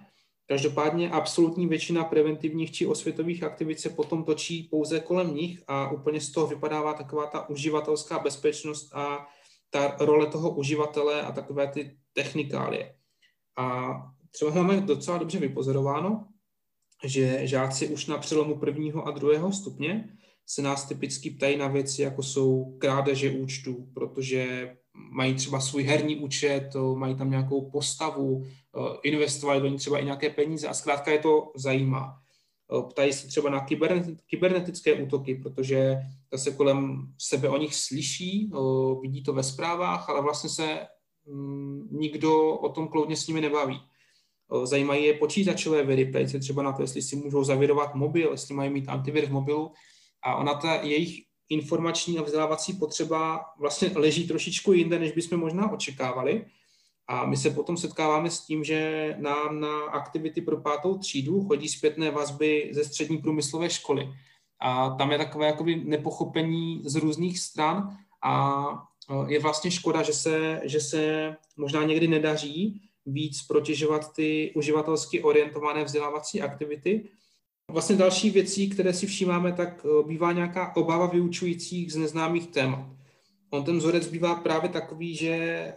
Každopádně 0.47 1.11
absolutní 1.11 1.67
většina 1.67 2.03
preventivních 2.03 2.71
či 2.71 2.87
osvětových 2.87 3.43
aktivit 3.43 3.79
se 3.79 3.89
potom 3.89 4.23
točí 4.23 4.63
pouze 4.63 4.99
kolem 4.99 5.35
nich 5.35 5.63
a 5.67 5.91
úplně 5.91 6.21
z 6.21 6.31
toho 6.31 6.47
vypadává 6.47 6.93
taková 6.93 7.27
ta 7.27 7.49
uživatelská 7.49 8.19
bezpečnost 8.19 8.93
a 8.93 9.27
ta 9.71 9.95
role 9.99 10.27
toho 10.27 10.55
uživatele 10.55 11.21
a 11.21 11.31
takové 11.31 11.67
ty 11.67 11.97
technikálie. 12.13 12.95
A 13.57 13.91
třeba 14.31 14.51
máme 14.51 14.81
docela 14.81 15.17
dobře 15.17 15.39
vypozorováno, 15.39 16.27
že 17.03 17.47
žáci 17.47 17.87
už 17.87 18.05
na 18.05 18.17
přelomu 18.17 18.57
prvního 18.57 19.07
a 19.07 19.11
druhého 19.11 19.51
stupně 19.51 20.17
se 20.47 20.61
nás 20.61 20.87
typicky 20.87 21.29
ptají 21.29 21.57
na 21.57 21.67
věci, 21.67 22.01
jako 22.01 22.23
jsou 22.23 22.77
krádeže 22.77 23.31
účtů, 23.31 23.87
protože 23.93 24.75
mají 24.93 25.35
třeba 25.35 25.59
svůj 25.59 25.83
herní 25.83 26.15
účet, 26.15 26.69
mají 26.95 27.15
tam 27.15 27.29
nějakou 27.29 27.71
postavu, 27.71 28.43
eh, 28.45 28.97
investovali 29.03 29.61
do 29.61 29.67
ní 29.67 29.77
třeba 29.77 29.99
i 29.99 30.05
nějaké 30.05 30.29
peníze 30.29 30.67
a 30.67 30.73
zkrátka 30.73 31.11
je 31.11 31.19
to 31.19 31.51
zajímá. 31.55 32.20
Ptají 32.89 33.13
se 33.13 33.27
třeba 33.27 33.49
na 33.49 33.65
kybernetické 34.25 34.93
útoky, 34.93 35.35
protože 35.35 35.97
se 36.35 36.51
kolem 36.51 37.07
sebe 37.17 37.49
o 37.49 37.57
nich 37.57 37.75
slyší, 37.75 38.51
vidí 39.01 39.23
to 39.23 39.33
ve 39.33 39.43
zprávách, 39.43 40.09
ale 40.09 40.21
vlastně 40.21 40.49
se 40.49 40.79
mm, 41.25 41.87
nikdo 41.91 42.49
o 42.49 42.69
tom 42.69 42.87
kloudně 42.87 43.15
s 43.15 43.27
nimi 43.27 43.41
nebaví. 43.41 43.81
Zajímají 44.63 45.05
je 45.05 45.13
počítačové 45.13 45.83
viry, 45.83 46.05
ptají 46.05 46.29
se 46.29 46.39
třeba 46.39 46.63
na 46.63 46.71
to, 46.71 46.81
jestli 46.81 47.01
si 47.01 47.15
můžou 47.15 47.43
zavirovat 47.43 47.95
mobil, 47.95 48.31
jestli 48.31 48.55
mají 48.55 48.69
mít 48.69 48.89
antivir 48.89 49.25
v 49.25 49.31
mobilu. 49.31 49.71
A 50.23 50.35
ona 50.35 50.53
ta 50.53 50.75
jejich 50.75 51.23
informační 51.49 52.19
a 52.19 52.21
vzdělávací 52.21 52.73
potřeba 52.73 53.45
vlastně 53.59 53.91
leží 53.95 54.27
trošičku 54.27 54.73
jinde, 54.73 54.99
než 54.99 55.11
bychom 55.11 55.39
možná 55.39 55.71
očekávali. 55.71 56.45
A 57.07 57.25
my 57.25 57.37
se 57.37 57.49
potom 57.49 57.77
setkáváme 57.77 58.29
s 58.29 58.39
tím, 58.39 58.63
že 58.63 59.15
nám 59.19 59.59
na 59.59 59.81
aktivity 59.81 60.41
pro 60.41 60.57
pátou 60.57 60.97
třídu 60.97 61.43
chodí 61.47 61.69
zpětné 61.69 62.11
vazby 62.11 62.71
ze 62.73 62.83
střední 62.83 63.17
průmyslové 63.17 63.69
školy. 63.69 64.09
A 64.59 64.89
tam 64.89 65.11
je 65.11 65.17
takové 65.17 65.45
jakoby 65.45 65.75
nepochopení 65.75 66.81
z 66.85 66.95
různých 66.95 67.39
stran 67.39 67.97
a 68.23 68.63
je 69.27 69.39
vlastně 69.39 69.71
škoda, 69.71 70.01
že 70.01 70.13
se, 70.13 70.61
že 70.63 70.79
se 70.79 71.35
možná 71.57 71.83
někdy 71.83 72.07
nedaří 72.07 72.81
víc 73.05 73.41
protěžovat 73.41 74.13
ty 74.13 74.51
uživatelsky 74.55 75.23
orientované 75.23 75.83
vzdělávací 75.83 76.41
aktivity, 76.41 77.09
Vlastně 77.71 77.95
další 77.95 78.29
věcí, 78.29 78.69
které 78.69 78.93
si 78.93 79.07
všímáme, 79.07 79.53
tak 79.53 79.85
eh, 79.85 80.07
bývá 80.07 80.31
nějaká 80.31 80.75
obava 80.75 81.05
vyučujících 81.05 81.93
z 81.93 81.95
neznámých 81.95 82.47
témat. 82.47 82.85
On 83.49 83.63
ten 83.63 83.77
vzorec 83.77 84.07
bývá 84.07 84.35
právě 84.35 84.69
takový, 84.69 85.15
že 85.15 85.33
eh, 85.33 85.75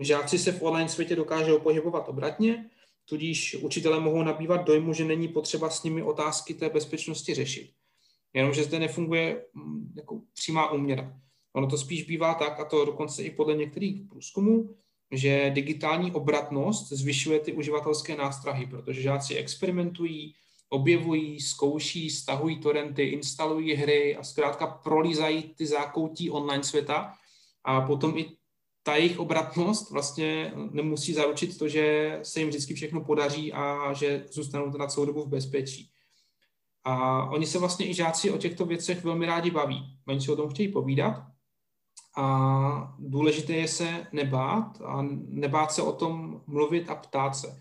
žáci 0.00 0.38
se 0.38 0.52
v 0.52 0.62
online 0.62 0.88
světě 0.88 1.16
dokážou 1.16 1.58
pohybovat 1.58 2.08
obratně, 2.08 2.70
tudíž 3.04 3.56
učitelé 3.62 4.00
mohou 4.00 4.22
nabývat 4.22 4.64
dojmu, 4.64 4.92
že 4.92 5.04
není 5.04 5.28
potřeba 5.28 5.70
s 5.70 5.82
nimi 5.82 6.02
otázky 6.02 6.54
té 6.54 6.68
bezpečnosti 6.68 7.34
řešit. 7.34 7.70
Jenomže 8.34 8.64
zde 8.64 8.78
nefunguje 8.78 9.44
mm, 9.54 9.92
jako 9.96 10.20
přímá 10.34 10.70
úměra. 10.70 11.20
Ono 11.52 11.66
to 11.66 11.78
spíš 11.78 12.02
bývá 12.02 12.34
tak, 12.34 12.60
a 12.60 12.64
to 12.64 12.84
dokonce 12.84 13.22
i 13.22 13.30
podle 13.30 13.56
některých 13.56 14.02
průzkumů, 14.08 14.76
že 15.12 15.50
digitální 15.54 16.12
obratnost 16.12 16.92
zvyšuje 16.92 17.40
ty 17.40 17.52
uživatelské 17.52 18.16
nástrahy, 18.16 18.66
protože 18.66 19.02
žáci 19.02 19.34
experimentují, 19.34 20.34
objevují, 20.68 21.40
zkouší, 21.40 22.10
stahují 22.10 22.60
torrenty, 22.60 23.02
instalují 23.02 23.74
hry 23.74 24.16
a 24.16 24.22
zkrátka 24.22 24.66
prolízají 24.66 25.42
ty 25.42 25.66
zákoutí 25.66 26.30
online 26.30 26.64
světa 26.64 27.14
a 27.64 27.80
potom 27.80 28.18
i 28.18 28.39
ta 28.82 28.96
jejich 28.96 29.18
obratnost 29.18 29.90
vlastně 29.90 30.52
nemusí 30.70 31.12
zaručit 31.12 31.58
to, 31.58 31.68
že 31.68 32.18
se 32.22 32.40
jim 32.40 32.48
vždycky 32.48 32.74
všechno 32.74 33.04
podaří 33.04 33.52
a 33.52 33.92
že 33.92 34.24
zůstanou 34.32 34.70
na 34.78 34.86
celou 34.86 35.06
dobu 35.06 35.22
v 35.22 35.28
bezpečí. 35.28 35.90
A 36.84 37.24
oni 37.30 37.46
se 37.46 37.58
vlastně 37.58 37.90
i 37.90 37.94
žáci 37.94 38.30
o 38.30 38.38
těchto 38.38 38.64
věcech 38.64 39.04
velmi 39.04 39.26
rádi 39.26 39.50
baví. 39.50 39.98
Oni 40.08 40.20
si 40.20 40.32
o 40.32 40.36
tom 40.36 40.50
chtějí 40.50 40.72
povídat. 40.72 41.22
A 42.16 42.94
důležité 42.98 43.52
je 43.52 43.68
se 43.68 44.06
nebát 44.12 44.80
a 44.84 45.02
nebát 45.28 45.72
se 45.72 45.82
o 45.82 45.92
tom 45.92 46.40
mluvit 46.46 46.90
a 46.90 46.94
ptát 46.94 47.36
se 47.36 47.60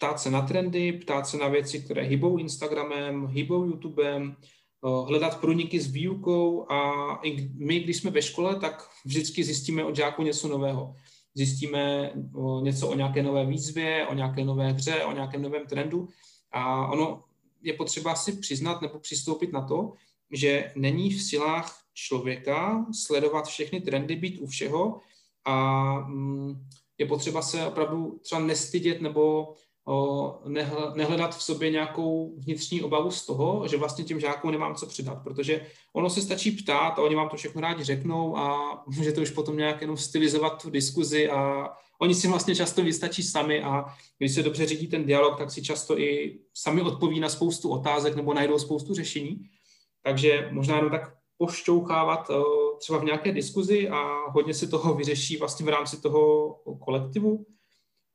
ptát 0.00 0.20
se 0.20 0.30
na 0.30 0.42
trendy, 0.42 0.92
ptát 0.92 1.26
se 1.26 1.36
na 1.36 1.48
věci, 1.48 1.80
které 1.80 2.02
hybou 2.02 2.38
Instagramem, 2.38 3.26
hybou 3.26 3.64
YouTubem, 3.64 4.36
hledat 4.82 5.40
průniky 5.40 5.80
s 5.80 5.90
výukou 5.90 6.72
a 6.72 7.20
my, 7.54 7.80
když 7.80 7.96
jsme 7.96 8.10
ve 8.10 8.22
škole, 8.22 8.56
tak 8.60 8.90
vždycky 9.04 9.44
zjistíme 9.44 9.84
od 9.84 9.96
žáků 9.96 10.22
něco 10.22 10.48
nového. 10.48 10.96
zjistíme 11.34 12.12
něco 12.62 12.88
o 12.88 12.94
nějaké 12.94 13.22
nové 13.22 13.46
výzvě, 13.46 14.06
o 14.06 14.14
nějaké 14.14 14.44
nové 14.44 14.72
hře, 14.72 15.04
o 15.04 15.12
nějakém 15.12 15.42
novém 15.42 15.66
trendu 15.66 16.08
a 16.52 16.86
ono 16.86 17.24
je 17.62 17.72
potřeba 17.72 18.14
si 18.14 18.32
přiznat 18.32 18.82
nebo 18.82 18.98
přistoupit 18.98 19.52
na 19.52 19.62
to, 19.62 19.92
že 20.30 20.72
není 20.76 21.10
v 21.10 21.22
silách 21.22 21.80
člověka 21.94 22.86
sledovat 23.06 23.46
všechny 23.46 23.80
trendy, 23.80 24.16
být 24.16 24.38
u 24.38 24.46
všeho 24.46 25.00
a 25.44 25.94
mm, 26.00 26.66
je 26.98 27.06
potřeba 27.06 27.42
se 27.42 27.66
opravdu 27.66 28.18
třeba 28.22 28.40
nestydět 28.40 29.00
nebo 29.00 29.54
nehledat 30.94 31.36
v 31.36 31.42
sobě 31.42 31.70
nějakou 31.70 32.34
vnitřní 32.38 32.82
obavu 32.82 33.10
z 33.10 33.26
toho, 33.26 33.68
že 33.68 33.76
vlastně 33.76 34.04
těm 34.04 34.20
žákům 34.20 34.50
nemám 34.50 34.74
co 34.74 34.86
přidat, 34.86 35.22
protože 35.24 35.66
ono 35.92 36.10
se 36.10 36.22
stačí 36.22 36.50
ptát 36.50 36.98
a 36.98 37.02
oni 37.02 37.14
vám 37.14 37.28
to 37.28 37.36
všechno 37.36 37.60
rádi 37.60 37.84
řeknou 37.84 38.36
a 38.36 38.58
můžete 38.96 39.20
už 39.20 39.30
potom 39.30 39.56
nějak 39.56 39.80
jenom 39.80 39.96
stylizovat 39.96 40.62
tu 40.62 40.70
diskuzi 40.70 41.30
a 41.30 41.68
oni 42.00 42.14
si 42.14 42.28
vlastně 42.28 42.56
často 42.56 42.82
vystačí 42.82 43.22
sami 43.22 43.62
a 43.62 43.84
když 44.18 44.34
se 44.34 44.42
dobře 44.42 44.66
řídí 44.66 44.86
ten 44.86 45.04
dialog, 45.04 45.38
tak 45.38 45.50
si 45.50 45.62
často 45.62 45.98
i 45.98 46.38
sami 46.54 46.82
odpoví 46.82 47.20
na 47.20 47.28
spoustu 47.28 47.70
otázek 47.70 48.16
nebo 48.16 48.34
najdou 48.34 48.58
spoustu 48.58 48.94
řešení. 48.94 49.40
Takže 50.02 50.48
možná 50.50 50.76
jenom 50.76 50.90
tak 50.90 51.14
pošťouchávat 51.38 52.30
eh, 52.30 52.34
třeba 52.78 52.98
v 52.98 53.04
nějaké 53.04 53.32
diskuzi 53.32 53.88
a 53.88 54.30
hodně 54.30 54.54
se 54.54 54.66
toho 54.66 54.94
vyřeší 54.94 55.36
vlastně 55.36 55.66
v 55.66 55.68
rámci 55.68 56.00
toho 56.00 56.54
kolektivu. 56.84 57.46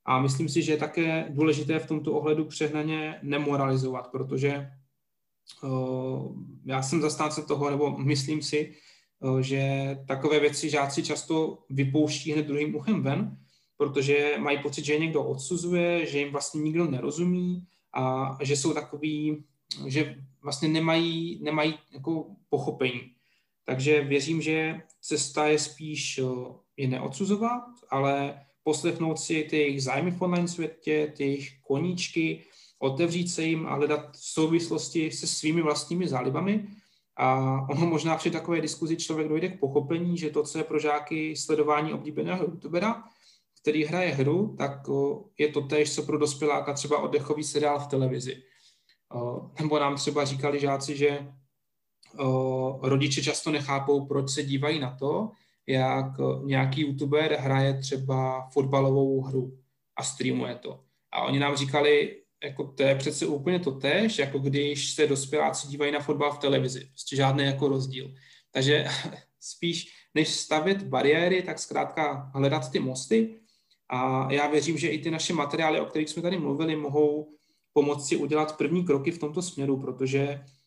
A 0.05 0.21
myslím 0.21 0.49
si, 0.49 0.61
že 0.61 0.71
je 0.71 0.77
také 0.77 1.25
důležité 1.29 1.79
v 1.79 1.87
tomto 1.87 2.13
ohledu 2.13 2.45
přehnaně 2.45 3.19
nemoralizovat, 3.23 4.11
protože 4.11 4.71
uh, 5.63 6.35
já 6.65 6.81
jsem 6.81 7.01
zastánce 7.01 7.41
toho, 7.41 7.69
nebo 7.69 7.97
myslím 7.97 8.41
si, 8.41 8.75
uh, 9.19 9.39
že 9.39 9.95
takové 10.07 10.39
věci 10.39 10.69
žáci 10.69 11.03
často 11.03 11.63
vypouští 11.69 12.31
hned 12.31 12.47
druhým 12.47 12.75
uchem 12.75 13.03
ven, 13.03 13.37
protože 13.77 14.33
mají 14.37 14.57
pocit, 14.57 14.85
že 14.85 14.93
je 14.93 14.99
někdo 14.99 15.23
odsuzuje, 15.23 16.05
že 16.05 16.19
jim 16.19 16.31
vlastně 16.31 16.61
nikdo 16.61 16.85
nerozumí 16.85 17.67
a 17.93 18.37
že 18.41 18.55
jsou 18.55 18.73
takový, 18.73 19.43
že 19.87 20.15
vlastně 20.41 20.67
nemají, 20.67 21.39
nemají 21.43 21.73
jako 21.93 22.25
pochopení. 22.49 23.01
Takže 23.65 24.01
věřím, 24.01 24.41
že 24.41 24.81
cesta 25.01 25.47
je 25.47 25.59
spíš 25.59 26.19
je 26.77 26.87
neodsuzovat, 26.87 27.63
ale 27.89 28.41
poslechnout 28.65 29.19
si 29.19 29.43
ty 29.43 29.57
jejich 29.57 29.83
zájmy 29.83 30.11
v 30.11 30.21
online 30.21 30.47
světě, 30.47 31.13
ty 31.17 31.23
jejich 31.23 31.61
koníčky, 31.61 32.43
otevřít 32.79 33.27
se 33.27 33.43
jim 33.43 33.67
a 33.67 33.75
hledat 33.75 34.09
souvislosti 34.15 35.11
se 35.11 35.27
svými 35.27 35.61
vlastními 35.61 36.07
zálibami. 36.07 36.67
A 37.17 37.59
ono 37.69 37.85
možná 37.85 38.17
při 38.17 38.31
takové 38.31 38.61
diskuzi 38.61 38.97
člověk 38.97 39.27
dojde 39.27 39.49
k 39.49 39.59
pochopení, 39.59 40.17
že 40.17 40.29
to, 40.29 40.43
co 40.43 40.57
je 40.57 40.63
pro 40.63 40.79
žáky 40.79 41.35
sledování 41.35 41.93
oblíbeného 41.93 42.43
youtubera, 42.43 43.03
který 43.61 43.85
hraje 43.85 44.11
hru, 44.11 44.55
tak 44.57 44.71
je 45.37 45.47
to 45.47 45.61
též, 45.61 45.95
co 45.95 46.03
pro 46.03 46.17
dospěláka 46.17 46.73
třeba 46.73 46.99
oddechový 46.99 47.43
seriál 47.43 47.79
v 47.79 47.87
televizi. 47.87 48.43
Nebo 49.59 49.79
nám 49.79 49.95
třeba 49.95 50.25
říkali 50.25 50.59
žáci, 50.59 50.97
že 50.97 51.27
rodiče 52.81 53.23
často 53.23 53.51
nechápou, 53.51 54.05
proč 54.05 54.29
se 54.29 54.43
dívají 54.43 54.79
na 54.79 54.95
to, 54.99 55.31
jak 55.67 56.05
nějaký 56.43 56.81
youtuber 56.81 57.33
hraje 57.39 57.79
třeba 57.79 58.49
fotbalovou 58.49 59.21
hru 59.21 59.59
a 59.95 60.03
streamuje 60.03 60.55
to. 60.55 60.83
A 61.11 61.21
oni 61.21 61.39
nám 61.39 61.55
říkali, 61.55 62.21
jako 62.43 62.63
to 62.63 62.83
je 62.83 62.95
přece 62.95 63.25
úplně 63.25 63.59
to 63.59 63.71
tež, 63.71 64.19
jako 64.19 64.39
když 64.39 64.91
se 64.91 65.07
dospěláci 65.07 65.67
dívají 65.67 65.91
na 65.91 65.99
fotbal 65.99 66.31
v 66.31 66.39
televizi. 66.39 66.85
Prostě 66.85 67.15
žádný 67.15 67.43
jako 67.43 67.67
rozdíl. 67.67 68.13
Takže 68.51 68.85
spíš 69.39 69.87
než 70.15 70.29
stavět 70.29 70.83
bariéry, 70.83 71.41
tak 71.41 71.59
zkrátka 71.59 72.31
hledat 72.33 72.71
ty 72.71 72.79
mosty. 72.79 73.39
A 73.89 74.31
já 74.31 74.47
věřím, 74.47 74.77
že 74.77 74.87
i 74.87 74.99
ty 74.99 75.11
naše 75.11 75.33
materiály, 75.33 75.79
o 75.79 75.85
kterých 75.85 76.09
jsme 76.09 76.21
tady 76.21 76.37
mluvili, 76.37 76.75
mohou 76.75 77.31
pomoci 77.73 78.17
udělat 78.17 78.57
první 78.57 78.85
kroky 78.85 79.11
v 79.11 79.19
tomto 79.19 79.41
směru, 79.41 79.81
protože 79.81 80.41
Eh, 80.41 80.64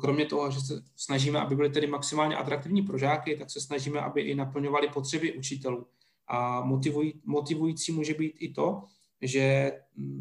kromě 0.00 0.26
toho, 0.26 0.50
že 0.50 0.60
se 0.60 0.82
snažíme, 0.96 1.40
aby 1.40 1.56
byly 1.56 1.70
tedy 1.70 1.86
maximálně 1.86 2.36
atraktivní 2.36 2.82
pro 2.82 2.98
žáky, 2.98 3.36
tak 3.36 3.50
se 3.50 3.60
snažíme, 3.60 4.00
aby 4.00 4.20
i 4.20 4.34
naplňovali 4.34 4.88
potřeby 4.88 5.32
učitelů. 5.32 5.86
A 6.28 6.60
motivuj, 6.60 7.12
motivující 7.24 7.92
může 7.92 8.14
být 8.14 8.34
i 8.38 8.48
to, 8.48 8.82
že 9.22 9.72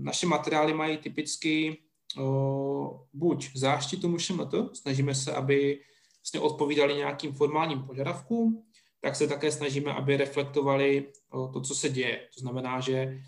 naše 0.01 0.27
materiály 0.27 0.73
mají 0.73 0.97
typicky 0.97 1.77
uh, 2.17 2.97
buď 3.13 3.49
záštitu 3.55 4.09
MŠMT, 4.09 4.53
snažíme 4.73 5.15
se, 5.15 5.33
aby 5.33 5.79
vlastně 6.19 6.39
odpovídali 6.39 6.95
nějakým 6.95 7.33
formálním 7.33 7.83
požadavkům, 7.83 8.63
tak 9.01 9.15
se 9.15 9.27
také 9.27 9.51
snažíme, 9.51 9.93
aby 9.93 10.17
reflektovali 10.17 11.07
uh, 11.33 11.51
to, 11.53 11.61
co 11.61 11.75
se 11.75 11.89
děje. 11.89 12.27
To 12.35 12.39
znamená, 12.39 12.79
že 12.79 13.21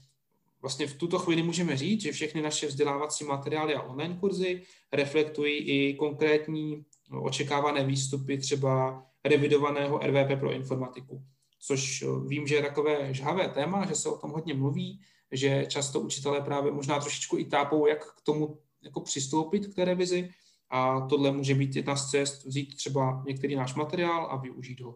Vlastně 0.64 0.88
v 0.88 0.94
tuto 0.94 1.20
chvíli 1.20 1.44
můžeme 1.44 1.78
říct, 1.78 2.02
že 2.02 2.12
všechny 2.12 2.42
naše 2.42 2.68
vzdělávací 2.68 3.24
materiály 3.24 3.76
a 3.76 3.82
online 3.82 4.18
kurzy 4.20 4.64
reflektují 4.92 5.58
i 5.58 5.94
konkrétní 5.94 6.86
očekávané 7.22 7.84
výstupy 7.84 8.38
třeba 8.38 9.06
revidovaného 9.26 9.98
RVP 9.98 10.40
pro 10.40 10.52
informatiku. 10.52 11.24
Což 11.60 12.02
eh, 12.02 12.06
vím, 12.28 12.48
že 12.48 12.56
je 12.56 12.62
takové 12.62 13.14
žhavé 13.14 13.48
téma, 13.48 13.86
že 13.86 13.96
se 13.96 14.10
o 14.10 14.18
tom 14.18 14.32
hodně 14.32 14.54
mluví, 14.54 15.02
že 15.32 15.66
často 15.68 16.00
učitelé 16.00 16.42
právě 16.42 16.72
možná 16.72 17.00
trošičku 17.00 17.38
i 17.38 17.46
tápou, 17.46 17.88
jak 17.88 18.16
k 18.16 18.22
tomu 18.22 18.60
jako 18.82 19.02
přistoupit 19.02 19.68
k 19.68 19.76
té 19.76 19.86
revizi 19.86 20.30
a 20.70 21.02
tohle 21.02 21.32
může 21.32 21.56
být 21.56 21.76
jedna 21.76 21.96
z 21.96 22.10
cest, 22.10 22.46
vzít 22.46 22.78
třeba 22.78 23.24
některý 23.28 23.56
náš 23.56 23.76
materiál 23.76 24.28
a 24.32 24.36
využít 24.36 24.82
ho. 24.82 24.96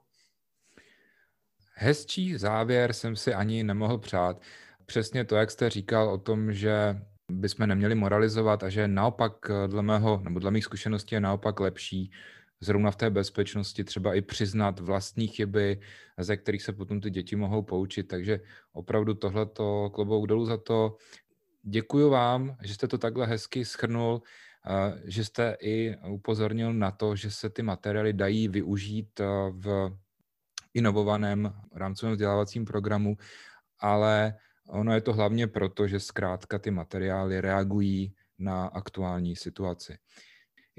Hezčí 1.73 2.37
závěr 2.37 2.93
jsem 2.93 3.15
si 3.15 3.33
ani 3.33 3.63
nemohl 3.63 3.97
přát 3.97 4.41
přesně 4.87 5.25
to, 5.25 5.35
jak 5.35 5.51
jste 5.51 5.69
říkal 5.69 6.09
o 6.09 6.17
tom, 6.17 6.53
že 6.53 7.01
bychom 7.31 7.67
neměli 7.67 7.95
moralizovat 7.95 8.63
a 8.63 8.69
že 8.69 8.87
naopak 8.87 9.33
eh, 9.49 9.67
dle 9.67 9.81
mého, 9.81 10.21
nebo 10.23 10.39
dle 10.39 10.51
mých 10.51 10.63
zkušeností 10.63 11.15
je 11.15 11.21
naopak 11.21 11.59
lepší 11.59 12.11
zrovna 12.59 12.91
v 12.91 12.95
té 12.95 13.09
bezpečnosti 13.09 13.83
třeba 13.83 14.13
i 14.13 14.21
přiznat 14.21 14.79
vlastní 14.79 15.27
chyby, 15.27 15.79
ze 16.17 16.37
kterých 16.37 16.63
se 16.63 16.73
potom 16.73 17.01
ty 17.01 17.09
děti 17.09 17.35
mohou 17.35 17.61
poučit. 17.61 18.07
Takže 18.07 18.39
opravdu 18.73 19.13
tohleto 19.13 19.89
klobouk 19.93 20.27
dolů 20.27 20.45
za 20.45 20.57
to. 20.57 20.97
Děkuji 21.63 22.09
vám, 22.09 22.57
že 22.63 22.73
jste 22.73 22.87
to 22.87 22.97
takhle 22.97 23.27
hezky 23.27 23.65
schrnul, 23.65 24.21
eh, 24.65 25.01
že 25.05 25.25
jste 25.25 25.57
i 25.61 25.95
upozornil 26.09 26.73
na 26.73 26.91
to, 26.91 27.15
že 27.15 27.31
se 27.31 27.49
ty 27.49 27.61
materiály 27.61 28.13
dají 28.13 28.47
využít 28.47 29.19
eh, 29.19 29.25
v 29.51 29.91
inovovaném 30.73 31.53
rámcovém 31.75 32.13
vzdělávacím 32.13 32.65
programu, 32.65 33.17
ale 33.79 34.33
Ono 34.67 34.93
je 34.93 35.01
to 35.01 35.13
hlavně 35.13 35.47
proto, 35.47 35.87
že 35.87 35.99
zkrátka 35.99 36.59
ty 36.59 36.71
materiály 36.71 37.41
reagují 37.41 38.13
na 38.39 38.65
aktuální 38.65 39.35
situaci. 39.35 39.97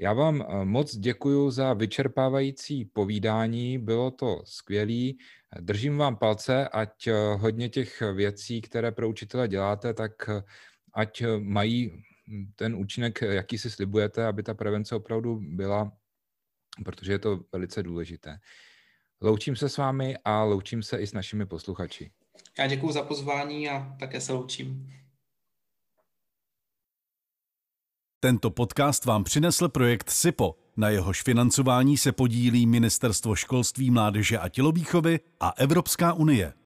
Já 0.01 0.13
vám 0.13 0.41
eh, 0.41 0.65
moc 0.65 0.95
děkuji 0.95 1.51
za 1.51 1.73
vyčerpávající 1.73 2.85
povídání, 2.85 3.77
bylo 3.77 4.11
to 4.11 4.41
skvělé. 4.45 5.13
Držím 5.59 5.97
vám 5.97 6.15
palce, 6.15 6.67
ať 6.67 7.07
eh, 7.07 7.13
hodně 7.35 7.69
těch 7.69 8.01
věcí, 8.13 8.61
které 8.61 8.91
pro 8.91 9.09
učitele 9.09 9.47
děláte, 9.47 9.93
tak 9.93 10.29
eh, 10.29 10.43
ať 10.93 11.23
mají 11.39 12.03
hm, 12.27 12.51
ten 12.55 12.75
účinek, 12.75 13.21
jaký 13.21 13.57
si 13.57 13.69
slibujete, 13.69 14.25
aby 14.25 14.43
ta 14.43 14.53
prevence 14.53 14.95
opravdu 14.95 15.39
byla, 15.43 15.91
protože 16.85 17.11
je 17.11 17.19
to 17.19 17.39
velice 17.53 17.83
důležité. 17.83 18.37
Loučím 19.21 19.55
se 19.55 19.69
s 19.69 19.77
vámi 19.77 20.17
a 20.25 20.43
loučím 20.43 20.83
se 20.83 20.97
i 20.97 21.07
s 21.07 21.13
našimi 21.13 21.45
posluchači. 21.45 22.11
Já 22.59 22.67
děkuji 22.67 22.91
za 22.91 23.03
pozvání 23.03 23.69
a 23.69 23.95
také 23.99 24.21
se 24.21 24.33
loučím. 24.33 24.93
Tento 28.19 28.49
podcast 28.49 29.05
vám 29.05 29.23
přinesl 29.23 29.69
projekt 29.69 30.09
SIPO. 30.09 30.55
Na 30.77 30.89
jehož 30.89 31.23
financování 31.23 31.97
se 31.97 32.11
podílí 32.11 32.65
Ministerstvo 32.65 33.35
školství, 33.35 33.91
mládeže 33.91 34.37
a 34.37 34.49
tělovýchovy 34.49 35.19
a 35.39 35.49
Evropská 35.57 36.13
unie. 36.13 36.53